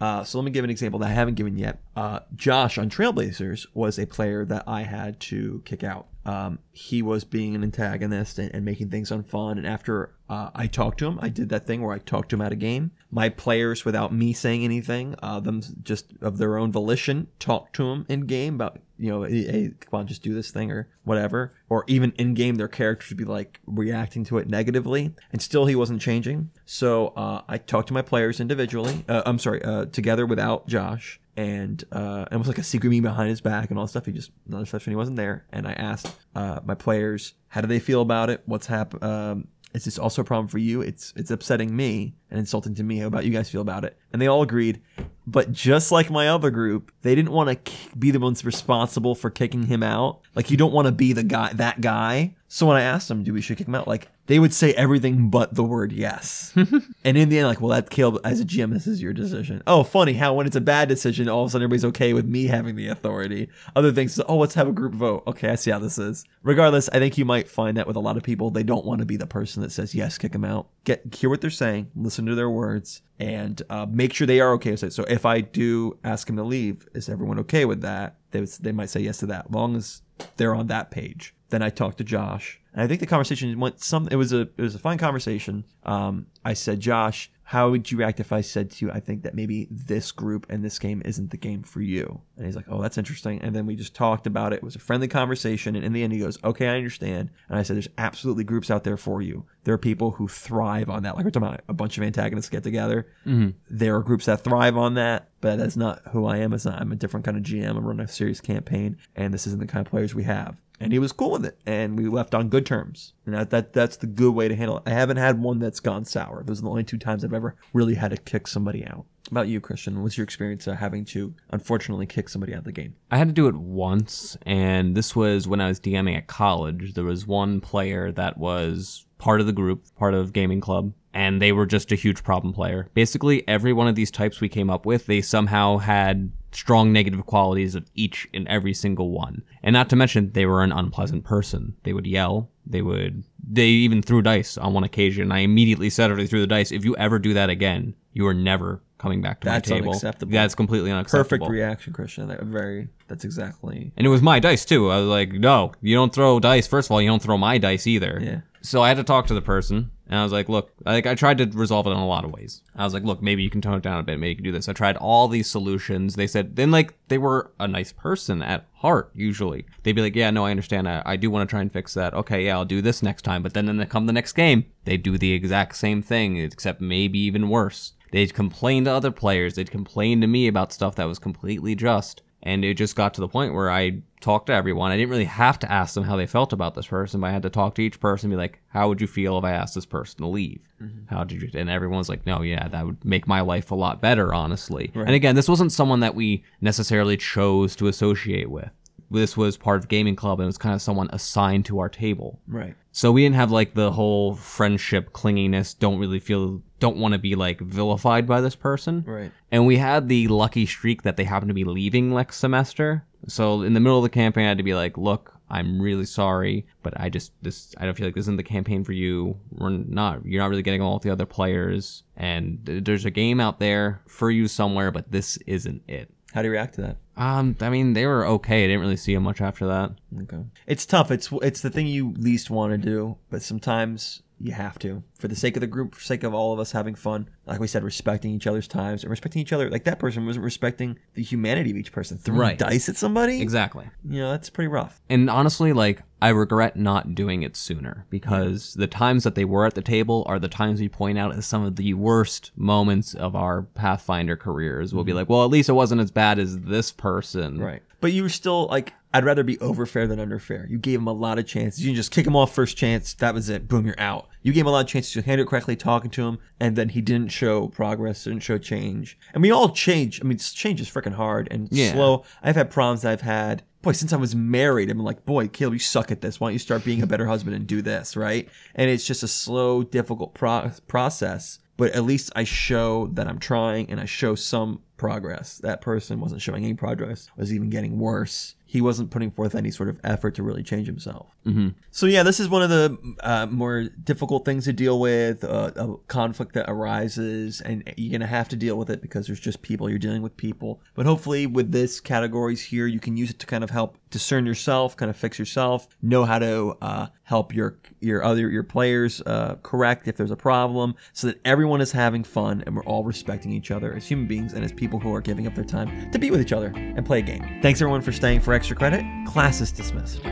Uh, 0.00 0.24
so 0.24 0.38
let 0.38 0.44
me 0.44 0.50
give 0.50 0.64
an 0.64 0.70
example 0.70 0.98
that 1.00 1.10
I 1.10 1.12
haven't 1.12 1.34
given 1.34 1.56
yet. 1.56 1.78
Uh, 1.96 2.20
Josh 2.34 2.78
on 2.78 2.90
Trailblazers 2.90 3.66
was 3.74 3.98
a 3.98 4.06
player 4.06 4.44
that 4.44 4.64
I 4.66 4.82
had 4.82 5.20
to 5.20 5.62
kick 5.64 5.84
out. 5.84 6.06
Um, 6.26 6.58
he 6.72 7.02
was 7.02 7.24
being 7.24 7.54
an 7.54 7.62
antagonist 7.62 8.38
and, 8.38 8.54
and 8.54 8.64
making 8.64 8.90
things 8.90 9.10
unfun. 9.10 9.52
And 9.52 9.66
after 9.66 10.13
uh, 10.28 10.50
I 10.54 10.66
talked 10.66 10.98
to 10.98 11.06
him, 11.06 11.18
I 11.20 11.28
did 11.28 11.50
that 11.50 11.66
thing 11.66 11.82
where 11.82 11.94
I 11.94 11.98
talked 11.98 12.30
to 12.30 12.36
him 12.36 12.42
at 12.42 12.52
a 12.52 12.56
game. 12.56 12.92
My 13.10 13.28
players, 13.28 13.84
without 13.84 14.12
me 14.12 14.32
saying 14.32 14.64
anything, 14.64 15.14
uh, 15.22 15.40
them 15.40 15.62
just 15.82 16.12
of 16.20 16.38
their 16.38 16.56
own 16.56 16.72
volition, 16.72 17.28
talked 17.38 17.76
to 17.76 17.90
him 17.90 18.06
in 18.08 18.22
game 18.22 18.54
about 18.54 18.80
you 18.96 19.10
know, 19.10 19.22
hey, 19.24 19.72
come 19.80 20.00
on, 20.00 20.06
just 20.06 20.22
do 20.22 20.34
this 20.34 20.50
thing 20.50 20.70
or 20.70 20.88
whatever. 21.02 21.52
Or 21.68 21.84
even 21.88 22.12
in 22.12 22.34
game, 22.34 22.54
their 22.54 22.68
characters 22.68 23.10
would 23.10 23.18
be 23.18 23.24
like 23.24 23.60
reacting 23.66 24.24
to 24.26 24.38
it 24.38 24.48
negatively, 24.48 25.14
and 25.32 25.42
still 25.42 25.66
he 25.66 25.74
wasn't 25.74 26.00
changing. 26.00 26.50
So 26.64 27.08
uh, 27.08 27.42
I 27.48 27.58
talked 27.58 27.88
to 27.88 27.94
my 27.94 28.02
players 28.02 28.40
individually. 28.40 29.04
Uh, 29.08 29.22
I'm 29.26 29.38
sorry, 29.38 29.62
uh, 29.62 29.86
together 29.86 30.26
without 30.26 30.68
Josh, 30.68 31.20
and 31.36 31.82
uh, 31.90 32.26
it 32.30 32.36
was 32.36 32.48
like 32.48 32.58
a 32.58 32.62
secret 32.62 32.90
meeting 32.90 33.02
behind 33.02 33.30
his 33.30 33.40
back 33.40 33.70
and 33.70 33.78
all 33.78 33.86
stuff. 33.86 34.06
He 34.06 34.12
just 34.12 34.30
another 34.46 34.66
session 34.66 34.92
he 34.92 34.96
wasn't 34.96 35.16
there, 35.16 35.44
and 35.52 35.66
I 35.66 35.72
asked 35.72 36.14
uh, 36.34 36.60
my 36.64 36.74
players 36.74 37.34
how 37.48 37.60
do 37.60 37.68
they 37.68 37.78
feel 37.78 38.00
about 38.00 38.30
it? 38.30 38.42
What's 38.46 38.66
happened? 38.66 39.04
Um, 39.04 39.48
is 39.74 39.84
this 39.84 39.98
also 39.98 40.22
a 40.22 40.24
problem 40.24 40.48
for 40.48 40.58
you? 40.58 40.80
It's 40.80 41.12
it's 41.16 41.30
upsetting 41.30 41.74
me 41.74 42.14
and 42.30 42.38
insulting 42.38 42.74
to 42.74 42.82
me. 42.82 42.98
How 42.98 43.06
about 43.06 43.24
you 43.24 43.30
guys 43.30 43.50
feel 43.50 43.60
about 43.60 43.84
it? 43.84 43.96
And 44.12 44.20
they 44.20 44.26
all 44.26 44.42
agreed. 44.42 44.80
But 45.26 45.52
just 45.52 45.90
like 45.90 46.10
my 46.10 46.28
other 46.28 46.50
group, 46.50 46.92
they 47.02 47.14
didn't 47.14 47.32
want 47.32 47.64
to 47.64 47.72
be 47.98 48.10
the 48.10 48.20
ones 48.20 48.44
responsible 48.44 49.14
for 49.14 49.30
kicking 49.30 49.66
him 49.66 49.82
out. 49.82 50.20
Like 50.34 50.50
you 50.50 50.56
don't 50.56 50.72
want 50.72 50.86
to 50.86 50.92
be 50.92 51.12
the 51.12 51.22
guy, 51.22 51.52
that 51.54 51.80
guy. 51.80 52.34
So 52.48 52.66
when 52.66 52.76
I 52.76 52.82
asked 52.82 53.08
them, 53.08 53.24
do 53.24 53.32
we 53.32 53.40
should 53.40 53.56
kick 53.56 53.66
him 53.66 53.74
out? 53.74 53.88
Like 53.88 54.08
they 54.26 54.38
would 54.38 54.54
say 54.54 54.72
everything 54.74 55.28
but 55.28 55.54
the 55.54 55.64
word 55.64 55.92
yes. 55.92 56.52
and 57.04 57.16
in 57.16 57.28
the 57.28 57.38
end, 57.38 57.48
like, 57.48 57.60
well, 57.60 57.70
that 57.70 57.90
Caleb, 57.90 58.20
as 58.24 58.40
a 58.40 58.44
GM, 58.44 58.72
this 58.72 58.86
is 58.86 59.02
your 59.02 59.12
decision. 59.12 59.62
Oh, 59.66 59.82
funny 59.82 60.12
how 60.14 60.34
when 60.34 60.46
it's 60.46 60.56
a 60.56 60.60
bad 60.60 60.88
decision, 60.88 61.28
all 61.28 61.42
of 61.42 61.48
a 61.48 61.50
sudden 61.50 61.64
everybody's 61.64 61.84
okay 61.86 62.12
with 62.12 62.26
me 62.26 62.46
having 62.46 62.76
the 62.76 62.88
authority. 62.88 63.48
Other 63.74 63.92
things, 63.92 64.20
oh, 64.28 64.36
let's 64.36 64.54
have 64.54 64.68
a 64.68 64.72
group 64.72 64.94
vote. 64.94 65.24
Okay, 65.26 65.48
I 65.48 65.56
see 65.56 65.70
how 65.70 65.78
this 65.78 65.98
is. 65.98 66.24
Regardless, 66.42 66.88
I 66.90 66.98
think 66.98 67.18
you 67.18 67.24
might 67.24 67.48
find 67.48 67.76
that 67.76 67.86
with 67.86 67.96
a 67.96 68.00
lot 68.00 68.16
of 68.16 68.22
people, 68.22 68.50
they 68.50 68.62
don't 68.62 68.84
want 68.84 69.00
to 69.00 69.06
be 69.06 69.16
the 69.16 69.26
person 69.26 69.62
that 69.62 69.72
says 69.72 69.94
yes, 69.94 70.16
kick 70.16 70.34
him 70.34 70.44
out. 70.44 70.68
Get 70.84 71.14
hear 71.14 71.30
what 71.30 71.40
they're 71.40 71.50
saying, 71.50 71.90
listen 71.96 72.23
to 72.26 72.34
their 72.34 72.50
words, 72.50 73.02
and 73.18 73.60
uh, 73.70 73.86
make 73.88 74.12
sure 74.12 74.26
they 74.26 74.40
are 74.40 74.52
okay 74.52 74.72
with 74.72 74.82
it. 74.82 74.92
So 74.92 75.04
if 75.04 75.24
I 75.24 75.40
do 75.40 75.98
ask 76.04 76.28
him 76.28 76.36
to 76.36 76.42
leave, 76.42 76.86
is 76.94 77.08
everyone 77.08 77.38
okay 77.40 77.64
with 77.64 77.82
that? 77.82 78.16
They 78.30 78.40
they 78.60 78.72
might 78.72 78.90
say 78.90 79.00
yes 79.00 79.18
to 79.18 79.26
that, 79.26 79.50
long 79.50 79.76
as 79.76 80.02
they're 80.36 80.54
on 80.54 80.66
that 80.68 80.90
page. 80.90 81.34
Then 81.50 81.62
I 81.62 81.70
talked 81.70 81.98
to 81.98 82.04
Josh, 82.04 82.60
and 82.72 82.82
I 82.82 82.86
think 82.86 83.00
the 83.00 83.06
conversation 83.06 83.58
went 83.60 83.80
some. 83.80 84.08
It 84.10 84.16
was 84.16 84.32
a 84.32 84.42
it 84.42 84.60
was 84.60 84.74
a 84.74 84.78
fine 84.78 84.98
conversation. 84.98 85.64
Um, 85.84 86.26
I 86.44 86.54
said, 86.54 86.80
Josh, 86.80 87.30
how 87.44 87.70
would 87.70 87.90
you 87.90 87.98
react 87.98 88.20
if 88.20 88.32
I 88.32 88.40
said 88.40 88.70
to 88.70 88.86
you, 88.86 88.90
I 88.90 89.00
think 89.00 89.22
that 89.22 89.34
maybe 89.34 89.68
this 89.70 90.12
group 90.12 90.46
and 90.48 90.64
this 90.64 90.78
game 90.78 91.02
isn't 91.04 91.30
the 91.30 91.36
game 91.36 91.62
for 91.62 91.82
you? 91.82 92.22
And 92.36 92.46
he's 92.46 92.56
like, 92.56 92.64
Oh, 92.68 92.80
that's 92.80 92.98
interesting. 92.98 93.40
And 93.42 93.54
then 93.54 93.66
we 93.66 93.76
just 93.76 93.94
talked 93.94 94.26
about 94.26 94.52
it. 94.52 94.56
It 94.56 94.62
was 94.62 94.76
a 94.76 94.80
friendly 94.80 95.08
conversation, 95.08 95.76
and 95.76 95.84
in 95.84 95.92
the 95.92 96.02
end, 96.02 96.12
he 96.12 96.18
goes, 96.18 96.42
Okay, 96.42 96.66
I 96.66 96.76
understand. 96.76 97.30
And 97.48 97.58
I 97.58 97.62
said, 97.62 97.76
There's 97.76 97.88
absolutely 97.98 98.44
groups 98.44 98.70
out 98.70 98.82
there 98.82 98.96
for 98.96 99.20
you. 99.20 99.44
There 99.64 99.74
are 99.74 99.78
people 99.78 100.12
who 100.12 100.28
thrive 100.28 100.90
on 100.90 101.02
that. 101.02 101.16
Like 101.16 101.24
we're 101.24 101.30
talking 101.30 101.48
about 101.48 101.64
a 101.68 101.74
bunch 101.74 101.96
of 101.98 102.04
antagonists 102.04 102.50
get 102.50 102.62
together. 102.62 103.08
Mm-hmm. 103.26 103.50
There 103.70 103.96
are 103.96 104.02
groups 104.02 104.26
that 104.26 104.44
thrive 104.44 104.76
on 104.76 104.94
that, 104.94 105.30
but 105.40 105.58
that's 105.58 105.76
not 105.76 106.02
who 106.12 106.26
I 106.26 106.38
am. 106.38 106.52
It's 106.52 106.64
not. 106.64 106.80
I'm 106.80 106.92
a 106.92 106.96
different 106.96 107.24
kind 107.24 107.36
of 107.36 107.42
GM. 107.42 107.76
I'm 107.76 107.84
running 107.84 108.04
a 108.04 108.08
serious 108.08 108.40
campaign, 108.40 108.98
and 109.16 109.32
this 109.32 109.46
isn't 109.46 109.60
the 109.60 109.66
kind 109.66 109.86
of 109.86 109.90
players 109.90 110.14
we 110.14 110.24
have. 110.24 110.56
And 110.80 110.92
he 110.92 110.98
was 110.98 111.12
cool 111.12 111.30
with 111.30 111.46
it, 111.46 111.58
and 111.66 111.96
we 111.96 112.08
left 112.08 112.34
on 112.34 112.48
good 112.48 112.66
terms. 112.66 113.12
And 113.26 113.34
that, 113.34 113.50
that 113.50 113.72
that's 113.72 113.96
the 113.96 114.06
good 114.06 114.34
way 114.34 114.48
to 114.48 114.56
handle 114.56 114.78
it. 114.78 114.82
I 114.86 114.90
haven't 114.90 115.18
had 115.18 115.40
one 115.40 115.60
that's 115.60 115.80
gone 115.80 116.04
sour. 116.04 116.42
Those 116.44 116.58
are 116.58 116.62
the 116.62 116.70
only 116.70 116.84
two 116.84 116.98
times 116.98 117.24
I've 117.24 117.32
ever 117.32 117.54
really 117.72 117.94
had 117.94 118.10
to 118.10 118.16
kick 118.16 118.46
somebody 118.46 118.84
out. 118.84 119.06
About 119.30 119.48
you, 119.48 119.60
Christian? 119.60 120.02
What's 120.02 120.18
your 120.18 120.24
experience 120.24 120.66
of 120.66 120.76
having 120.76 121.06
to 121.06 121.32
unfortunately 121.50 122.06
kick 122.06 122.28
somebody 122.28 122.52
out 122.52 122.58
of 122.58 122.64
the 122.64 122.72
game? 122.72 122.94
I 123.10 123.16
had 123.16 123.28
to 123.28 123.32
do 123.32 123.46
it 123.46 123.54
once, 123.54 124.36
and 124.44 124.94
this 124.94 125.16
was 125.16 125.48
when 125.48 125.60
I 125.60 125.68
was 125.68 125.80
DMing 125.80 126.16
at 126.16 126.26
college. 126.26 126.92
There 126.92 127.04
was 127.04 127.26
one 127.26 127.60
player 127.60 128.12
that 128.12 128.36
was 128.36 129.06
part 129.24 129.40
of 129.40 129.46
the 129.46 129.52
group, 129.52 129.86
part 129.96 130.12
of 130.12 130.34
gaming 130.34 130.60
club, 130.60 130.92
and 131.14 131.40
they 131.40 131.50
were 131.50 131.64
just 131.64 131.90
a 131.90 131.94
huge 131.94 132.22
problem 132.22 132.52
player. 132.52 132.90
Basically, 132.92 133.42
every 133.48 133.72
one 133.72 133.88
of 133.88 133.94
these 133.94 134.10
types 134.10 134.38
we 134.38 134.50
came 134.50 134.68
up 134.68 134.84
with, 134.84 135.06
they 135.06 135.22
somehow 135.22 135.78
had 135.78 136.30
strong 136.52 136.92
negative 136.92 137.24
qualities 137.24 137.74
of 137.74 137.86
each 137.94 138.28
and 138.34 138.46
every 138.48 138.74
single 138.74 139.10
one. 139.10 139.42
And 139.62 139.72
not 139.72 139.88
to 139.88 139.96
mention, 139.96 140.32
they 140.32 140.44
were 140.44 140.62
an 140.62 140.72
unpleasant 140.72 141.24
person. 141.24 141.74
They 141.84 141.94
would 141.94 142.06
yell. 142.06 142.50
They 142.66 142.82
would. 142.82 143.24
They 143.42 143.68
even 143.68 144.02
threw 144.02 144.20
dice 144.20 144.58
on 144.58 144.74
one 144.74 144.84
occasion. 144.84 145.32
I 145.32 145.38
immediately 145.38 145.88
said 145.88 146.10
after 146.10 146.22
they 146.22 146.28
threw 146.28 146.42
the 146.42 146.46
dice, 146.46 146.70
if 146.70 146.84
you 146.84 146.94
ever 146.96 147.18
do 147.18 147.32
that 147.32 147.48
again, 147.48 147.94
you 148.12 148.26
are 148.26 148.34
never 148.34 148.82
coming 149.04 149.20
back 149.20 149.40
to 149.40 149.44
That's 149.44 149.68
my 149.68 149.76
table. 149.76 149.90
unacceptable. 149.90 150.32
That's 150.32 150.54
completely 150.54 150.90
unacceptable. 150.90 151.24
Perfect 151.24 151.50
reaction, 151.50 151.92
Christian. 151.92 152.28
That 152.28 152.42
very. 152.42 152.88
That's 153.06 153.22
exactly. 153.24 153.92
And 153.98 154.06
it 154.06 154.10
was 154.10 154.22
my 154.22 154.40
dice 154.40 154.64
too. 154.64 154.90
I 154.90 154.98
was 154.98 155.08
like, 155.08 155.30
no, 155.32 155.72
you 155.82 155.94
don't 155.94 156.12
throw 156.12 156.40
dice. 156.40 156.66
First 156.66 156.88
of 156.88 156.92
all, 156.92 157.02
you 157.02 157.08
don't 157.08 157.22
throw 157.22 157.36
my 157.36 157.58
dice 157.58 157.86
either. 157.86 158.18
Yeah. 158.20 158.40
So 158.62 158.80
I 158.80 158.88
had 158.88 158.96
to 158.96 159.04
talk 159.04 159.26
to 159.26 159.34
the 159.34 159.42
person, 159.42 159.90
and 160.08 160.18
I 160.18 160.22
was 160.22 160.32
like, 160.32 160.48
look, 160.48 160.72
like 160.86 161.04
I 161.04 161.14
tried 161.14 161.36
to 161.36 161.44
resolve 161.52 161.86
it 161.86 161.90
in 161.90 161.98
a 161.98 162.06
lot 162.06 162.24
of 162.24 162.32
ways. 162.32 162.62
I 162.74 162.84
was 162.84 162.94
like, 162.94 163.02
look, 163.04 163.20
maybe 163.20 163.42
you 163.42 163.50
can 163.50 163.60
tone 163.60 163.74
it 163.74 163.82
down 163.82 164.00
a 164.00 164.02
bit. 164.02 164.18
Maybe 164.18 164.30
you 164.30 164.36
can 164.36 164.44
do 164.44 164.52
this. 164.52 164.70
I 164.70 164.72
tried 164.72 164.96
all 164.96 165.28
these 165.28 165.50
solutions. 165.50 166.14
They 166.14 166.26
said, 166.26 166.56
then 166.56 166.70
like 166.70 166.94
they 167.08 167.18
were 167.18 167.52
a 167.60 167.68
nice 167.68 167.92
person 167.92 168.40
at 168.40 168.64
heart. 168.76 169.10
Usually, 169.14 169.66
they'd 169.82 169.92
be 169.92 170.00
like, 170.00 170.16
yeah, 170.16 170.30
no, 170.30 170.46
I 170.46 170.50
understand. 170.50 170.88
I, 170.88 171.02
I 171.04 171.16
do 171.16 171.30
want 171.30 171.46
to 171.46 171.52
try 171.52 171.60
and 171.60 171.70
fix 171.70 171.92
that. 171.92 172.14
Okay, 172.14 172.46
yeah, 172.46 172.54
I'll 172.56 172.64
do 172.64 172.80
this 172.80 173.02
next 173.02 173.20
time. 173.20 173.42
But 173.42 173.52
then, 173.52 173.66
then 173.66 173.76
they 173.76 173.84
come 173.84 174.06
the 174.06 174.14
next 174.14 174.32
game, 174.32 174.64
they 174.86 174.96
do 174.96 175.18
the 175.18 175.34
exact 175.34 175.76
same 175.76 176.00
thing, 176.00 176.38
except 176.38 176.80
maybe 176.80 177.18
even 177.18 177.50
worse. 177.50 177.92
They'd 178.14 178.32
complain 178.32 178.84
to 178.84 178.92
other 178.92 179.10
players. 179.10 179.56
They'd 179.56 179.72
complain 179.72 180.20
to 180.20 180.28
me 180.28 180.46
about 180.46 180.72
stuff 180.72 180.94
that 180.94 181.08
was 181.08 181.18
completely 181.18 181.74
just. 181.74 182.22
And 182.44 182.64
it 182.64 182.74
just 182.74 182.94
got 182.94 183.12
to 183.14 183.20
the 183.20 183.26
point 183.26 183.54
where 183.54 183.68
I 183.68 184.02
talked 184.20 184.46
to 184.46 184.52
everyone. 184.52 184.92
I 184.92 184.96
didn't 184.96 185.10
really 185.10 185.24
have 185.24 185.58
to 185.58 185.72
ask 185.72 185.94
them 185.94 186.04
how 186.04 186.14
they 186.14 186.26
felt 186.26 186.52
about 186.52 186.76
this 186.76 186.86
person, 186.86 187.20
but 187.20 187.26
I 187.26 187.32
had 187.32 187.42
to 187.42 187.50
talk 187.50 187.74
to 187.74 187.82
each 187.82 187.98
person 187.98 188.30
and 188.30 188.38
be 188.38 188.40
like, 188.40 188.60
how 188.68 188.86
would 188.86 189.00
you 189.00 189.08
feel 189.08 189.36
if 189.38 189.42
I 189.42 189.50
asked 189.50 189.74
this 189.74 189.84
person 189.84 190.20
to 190.20 190.28
leave? 190.28 190.68
Mm-hmm. 190.80 191.12
How 191.12 191.24
did 191.24 191.42
you? 191.42 191.50
And 191.54 191.68
everyone's 191.68 192.08
like, 192.08 192.24
no, 192.24 192.42
yeah, 192.42 192.68
that 192.68 192.86
would 192.86 193.04
make 193.04 193.26
my 193.26 193.40
life 193.40 193.72
a 193.72 193.74
lot 193.74 194.00
better, 194.00 194.32
honestly. 194.32 194.92
And 194.94 195.10
again, 195.10 195.34
this 195.34 195.48
wasn't 195.48 195.72
someone 195.72 195.98
that 195.98 196.14
we 196.14 196.44
necessarily 196.60 197.16
chose 197.16 197.74
to 197.76 197.88
associate 197.88 198.48
with. 198.48 198.70
This 199.10 199.36
was 199.36 199.56
part 199.56 199.76
of 199.76 199.82
the 199.82 199.88
gaming 199.88 200.16
club 200.16 200.38
and 200.38 200.44
it 200.44 200.46
was 200.46 200.58
kind 200.58 200.74
of 200.74 200.82
someone 200.82 201.08
assigned 201.12 201.64
to 201.66 201.80
our 201.80 201.88
table. 201.88 202.40
Right. 202.46 202.76
So 202.92 203.10
we 203.10 203.22
didn't 203.22 203.36
have 203.36 203.50
like 203.50 203.74
the 203.74 203.90
whole 203.90 204.36
friendship 204.36 205.12
clinginess, 205.12 205.76
don't 205.76 205.98
really 205.98 206.20
feel, 206.20 206.62
don't 206.84 206.98
want 206.98 207.12
to 207.12 207.18
be 207.18 207.34
like 207.34 207.60
vilified 207.60 208.26
by 208.26 208.42
this 208.42 208.54
person. 208.54 209.04
Right. 209.06 209.32
And 209.50 209.66
we 209.66 209.78
had 209.78 210.08
the 210.08 210.28
lucky 210.28 210.66
streak 210.66 211.00
that 211.02 211.16
they 211.16 211.24
happened 211.24 211.48
to 211.48 211.54
be 211.54 211.64
leaving 211.64 212.14
next 212.14 212.36
semester. 212.36 213.06
So 213.26 213.62
in 213.62 213.72
the 213.72 213.80
middle 213.80 213.96
of 213.96 214.02
the 214.02 214.10
campaign, 214.10 214.44
I 214.44 214.48
had 214.48 214.58
to 214.58 214.64
be 214.64 214.74
like, 214.74 214.98
look, 214.98 215.32
I'm 215.48 215.80
really 215.80 216.04
sorry, 216.04 216.66
but 216.82 216.92
I 217.00 217.08
just, 217.08 217.32
this, 217.40 217.74
I 217.78 217.86
don't 217.86 217.96
feel 217.96 218.06
like 218.06 218.14
this 218.14 218.24
isn't 218.24 218.36
the 218.36 218.42
campaign 218.42 218.84
for 218.84 218.92
you. 218.92 219.38
We're 219.50 219.70
not, 219.70 220.26
you're 220.26 220.42
not 220.42 220.50
really 220.50 220.62
getting 220.62 220.82
along 220.82 220.96
with 220.96 221.04
the 221.04 221.10
other 221.10 221.24
players. 221.24 222.02
And 222.18 222.58
there's 222.64 223.06
a 223.06 223.10
game 223.10 223.40
out 223.40 223.60
there 223.60 224.02
for 224.06 224.30
you 224.30 224.46
somewhere, 224.46 224.90
but 224.90 225.10
this 225.10 225.38
isn't 225.46 225.82
it. 225.88 226.12
How 226.34 226.42
do 226.42 226.48
you 226.48 226.52
react 226.52 226.74
to 226.74 226.82
that? 226.82 226.96
Um, 227.16 227.56
I 227.60 227.70
mean, 227.70 227.94
they 227.94 228.04
were 228.04 228.26
okay. 228.26 228.64
I 228.64 228.66
didn't 228.66 228.80
really 228.80 228.96
see 228.96 229.14
them 229.14 229.22
much 229.22 229.40
after 229.40 229.66
that. 229.68 229.92
Okay. 230.22 230.42
It's 230.66 230.84
tough. 230.84 231.12
It's 231.12 231.30
it's 231.40 231.60
the 231.60 231.70
thing 231.70 231.86
you 231.86 232.12
least 232.18 232.50
want 232.50 232.72
to 232.72 232.78
do, 232.78 233.16
but 233.30 233.40
sometimes 233.40 234.23
you 234.40 234.52
have 234.52 234.78
to 234.80 235.02
for 235.18 235.28
the 235.28 235.36
sake 235.36 235.56
of 235.56 235.60
the 235.60 235.66
group, 235.66 235.94
for 235.94 236.00
the 236.00 236.06
sake 236.06 236.24
of 236.24 236.34
all 236.34 236.52
of 236.52 236.58
us 236.58 236.72
having 236.72 236.94
fun. 236.94 237.28
Like 237.46 237.60
we 237.60 237.66
said, 237.66 237.82
respecting 237.82 238.32
each 238.32 238.46
other's 238.46 238.68
times 238.68 239.02
and 239.02 239.10
respecting 239.10 239.40
each 239.40 239.52
other. 239.52 239.70
Like 239.70 239.84
that 239.84 239.98
person 239.98 240.26
wasn't 240.26 240.44
respecting 240.44 240.98
the 241.14 241.22
humanity 241.22 241.70
of 241.70 241.76
each 241.76 241.92
person. 241.92 242.18
Throwing 242.18 242.40
Right. 242.40 242.58
dice 242.58 242.88
at 242.88 242.96
somebody. 242.96 243.40
Exactly. 243.40 243.86
You 244.08 244.20
know 244.20 244.30
that's 244.30 244.50
pretty 244.50 244.68
rough. 244.68 245.00
And 245.08 245.30
honestly, 245.30 245.72
like, 245.72 246.02
I 246.20 246.30
regret 246.30 246.76
not 246.76 247.14
doing 247.14 247.42
it 247.42 247.56
sooner 247.56 248.06
because 248.10 248.74
the 248.74 248.86
times 248.86 249.24
that 249.24 249.34
they 249.34 249.44
were 249.44 249.66
at 249.66 249.74
the 249.74 249.82
table 249.82 250.24
are 250.26 250.38
the 250.38 250.48
times 250.48 250.80
we 250.80 250.88
point 250.88 251.18
out 251.18 251.34
as 251.34 251.46
some 251.46 251.64
of 251.64 251.76
the 251.76 251.94
worst 251.94 252.50
moments 252.56 253.14
of 253.14 253.36
our 253.36 253.62
Pathfinder 253.62 254.36
careers. 254.36 254.94
We'll 254.94 255.04
be 255.04 255.10
mm-hmm. 255.10 255.18
like, 255.18 255.28
well, 255.28 255.44
at 255.44 255.50
least 255.50 255.68
it 255.68 255.72
wasn't 255.74 256.00
as 256.00 256.10
bad 256.10 256.38
as 256.38 256.60
this 256.60 256.92
person. 256.92 257.58
Right. 257.58 257.82
But 258.00 258.12
you 258.12 258.22
were 258.22 258.30
still 258.30 258.66
like, 258.66 258.92
I'd 259.14 259.24
rather 259.24 259.44
be 259.44 259.58
over 259.60 259.86
fair 259.86 260.06
than 260.06 260.18
under 260.20 260.38
fair. 260.38 260.66
You 260.68 260.76
gave 260.76 260.98
him 260.98 261.06
a 261.06 261.12
lot 261.12 261.38
of 261.38 261.46
chances. 261.46 261.80
You 261.80 261.86
didn't 261.86 261.96
just 261.96 262.10
kick 262.10 262.26
him 262.26 262.34
off 262.34 262.52
first 262.54 262.76
chance. 262.76 263.14
That 263.14 263.32
was 263.32 263.48
it. 263.48 263.68
Boom, 263.68 263.86
you're 263.86 263.94
out. 263.98 264.28
You 264.42 264.52
gave 264.52 264.62
him 264.62 264.66
a 264.66 264.72
lot 264.72 264.80
of 264.84 264.88
chances 264.88 265.12
to 265.12 265.22
handle 265.22 265.46
it 265.46 265.48
correctly, 265.48 265.76
talking 265.76 266.10
to 266.10 266.26
him, 266.26 266.38
and 266.60 266.74
then 266.76 266.90
he 266.90 267.00
didn't 267.00 267.28
show 267.30 267.68
progress, 267.68 268.24
didn't 268.24 268.40
show 268.42 268.58
change. 268.58 269.16
And 269.32 269.40
we 269.42 269.50
all 269.52 269.70
change. 269.70 270.20
I 270.20 270.24
mean, 270.24 270.36
change 270.38 270.80
is 270.80 270.88
freaking 270.90 271.14
hard 271.14 271.48
and 271.50 271.68
Yeah. 271.70 271.92
slow. 271.92 272.24
I've 272.42 272.56
had 272.56 272.70
problems 272.70 273.02
that 273.02 273.12
I've 273.12 273.20
had. 273.22 273.62
Boy, 273.82 273.92
since 273.92 274.12
I 274.12 274.16
was 274.16 274.34
married, 274.34 274.90
I'm 274.90 274.98
like, 274.98 275.24
boy, 275.24 275.46
Caleb, 275.46 275.74
you 275.74 275.78
suck 275.78 276.10
at 276.10 276.20
this. 276.20 276.40
Why 276.40 276.48
don't 276.48 276.54
you 276.54 276.58
start 276.58 276.84
being 276.84 277.02
a 277.02 277.06
better 277.06 277.26
husband 277.26 277.54
and 277.54 277.66
do 277.66 277.82
this, 277.82 278.16
right? 278.16 278.48
And 278.74 278.90
it's 278.90 279.06
just 279.06 279.22
a 279.22 279.28
slow, 279.28 279.82
difficult 279.84 280.34
pro- 280.34 280.72
process. 280.88 281.60
But 281.76 281.90
at 281.92 282.04
least 282.04 282.30
I 282.36 282.44
show 282.44 283.08
that 283.14 283.26
I'm 283.26 283.38
trying 283.38 283.90
and 283.90 284.00
I 284.00 284.04
show 284.04 284.36
some 284.36 284.80
progress. 284.96 285.58
That 285.58 285.80
person 285.80 286.20
wasn't 286.20 286.40
showing 286.40 286.64
any 286.64 286.74
progress, 286.74 287.28
was 287.36 287.52
even 287.52 287.68
getting 287.68 287.98
worse. 287.98 288.54
He 288.74 288.80
wasn't 288.80 289.12
putting 289.12 289.30
forth 289.30 289.54
any 289.54 289.70
sort 289.70 289.88
of 289.88 290.00
effort 290.02 290.34
to 290.34 290.42
really 290.42 290.64
change 290.64 290.88
himself. 290.88 291.28
Mm-hmm. 291.46 291.68
So, 291.92 292.06
yeah, 292.06 292.24
this 292.24 292.40
is 292.40 292.48
one 292.48 292.62
of 292.62 292.70
the 292.70 292.98
uh, 293.22 293.46
more 293.46 293.84
difficult 293.84 294.44
things 294.44 294.64
to 294.64 294.72
deal 294.72 294.98
with 294.98 295.44
uh, 295.44 295.70
a 295.76 295.96
conflict 296.08 296.54
that 296.54 296.68
arises, 296.68 297.60
and 297.60 297.84
you're 297.96 298.10
going 298.10 298.20
to 298.20 298.26
have 298.26 298.48
to 298.48 298.56
deal 298.56 298.76
with 298.76 298.90
it 298.90 299.00
because 299.00 299.28
there's 299.28 299.38
just 299.38 299.62
people, 299.62 299.88
you're 299.88 300.00
dealing 300.00 300.22
with 300.22 300.36
people. 300.36 300.80
But 300.96 301.06
hopefully, 301.06 301.46
with 301.46 301.70
this 301.70 302.00
categories 302.00 302.62
here, 302.64 302.88
you 302.88 302.98
can 302.98 303.16
use 303.16 303.30
it 303.30 303.38
to 303.38 303.46
kind 303.46 303.62
of 303.62 303.70
help 303.70 303.96
discern 304.10 304.44
yourself, 304.44 304.96
kind 304.96 305.10
of 305.10 305.16
fix 305.16 305.38
yourself, 305.38 305.86
know 306.02 306.24
how 306.24 306.40
to 306.40 306.76
uh, 306.82 307.06
help 307.24 307.54
your 307.54 307.78
your 308.00 308.22
other 308.22 308.48
your 308.48 308.62
players 308.62 309.20
uh, 309.22 309.56
correct 309.62 310.08
if 310.08 310.16
there's 310.16 310.30
a 310.30 310.36
problem, 310.36 310.94
so 311.12 311.28
that 311.28 311.40
everyone 311.44 311.80
is 311.80 311.92
having 311.92 312.24
fun 312.24 312.62
and 312.66 312.74
we're 312.74 312.84
all 312.84 313.04
respecting 313.04 313.52
each 313.52 313.70
other 313.70 313.94
as 313.94 314.06
human 314.06 314.26
beings 314.26 314.52
and 314.52 314.64
as 314.64 314.72
people 314.72 314.98
who 314.98 315.14
are 315.14 315.20
giving 315.20 315.46
up 315.46 315.54
their 315.54 315.64
time 315.64 316.10
to 316.10 316.18
be 316.18 316.30
with 316.30 316.40
each 316.40 316.52
other 316.52 316.72
and 316.74 317.04
play 317.06 317.20
a 317.20 317.22
game. 317.22 317.60
Thanks 317.62 317.80
everyone 317.80 318.02
for 318.02 318.12
staying 318.12 318.40
for 318.40 318.54
extra 318.64 318.76
credit. 318.76 319.04
Class 319.26 319.60
is 319.60 319.70
dismissed. 319.70 320.22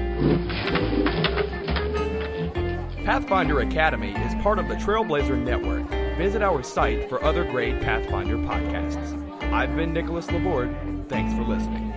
Pathfinder 3.05 3.61
Academy 3.61 4.13
is 4.13 4.35
part 4.43 4.59
of 4.59 4.69
the 4.69 4.75
Trailblazer 4.77 5.39
Network. 5.39 5.87
Visit 6.17 6.41
our 6.41 6.63
site 6.63 7.11
for 7.11 7.23
other 7.23 7.45
great 7.45 7.79
Pathfinder 7.83 8.39
podcasts. 8.39 9.53
I've 9.53 9.77
been 9.77 9.93
Nicholas 9.93 10.31
Laborde. 10.31 10.75
Thanks 11.11 11.35
for 11.35 11.43
listening. 11.43 11.92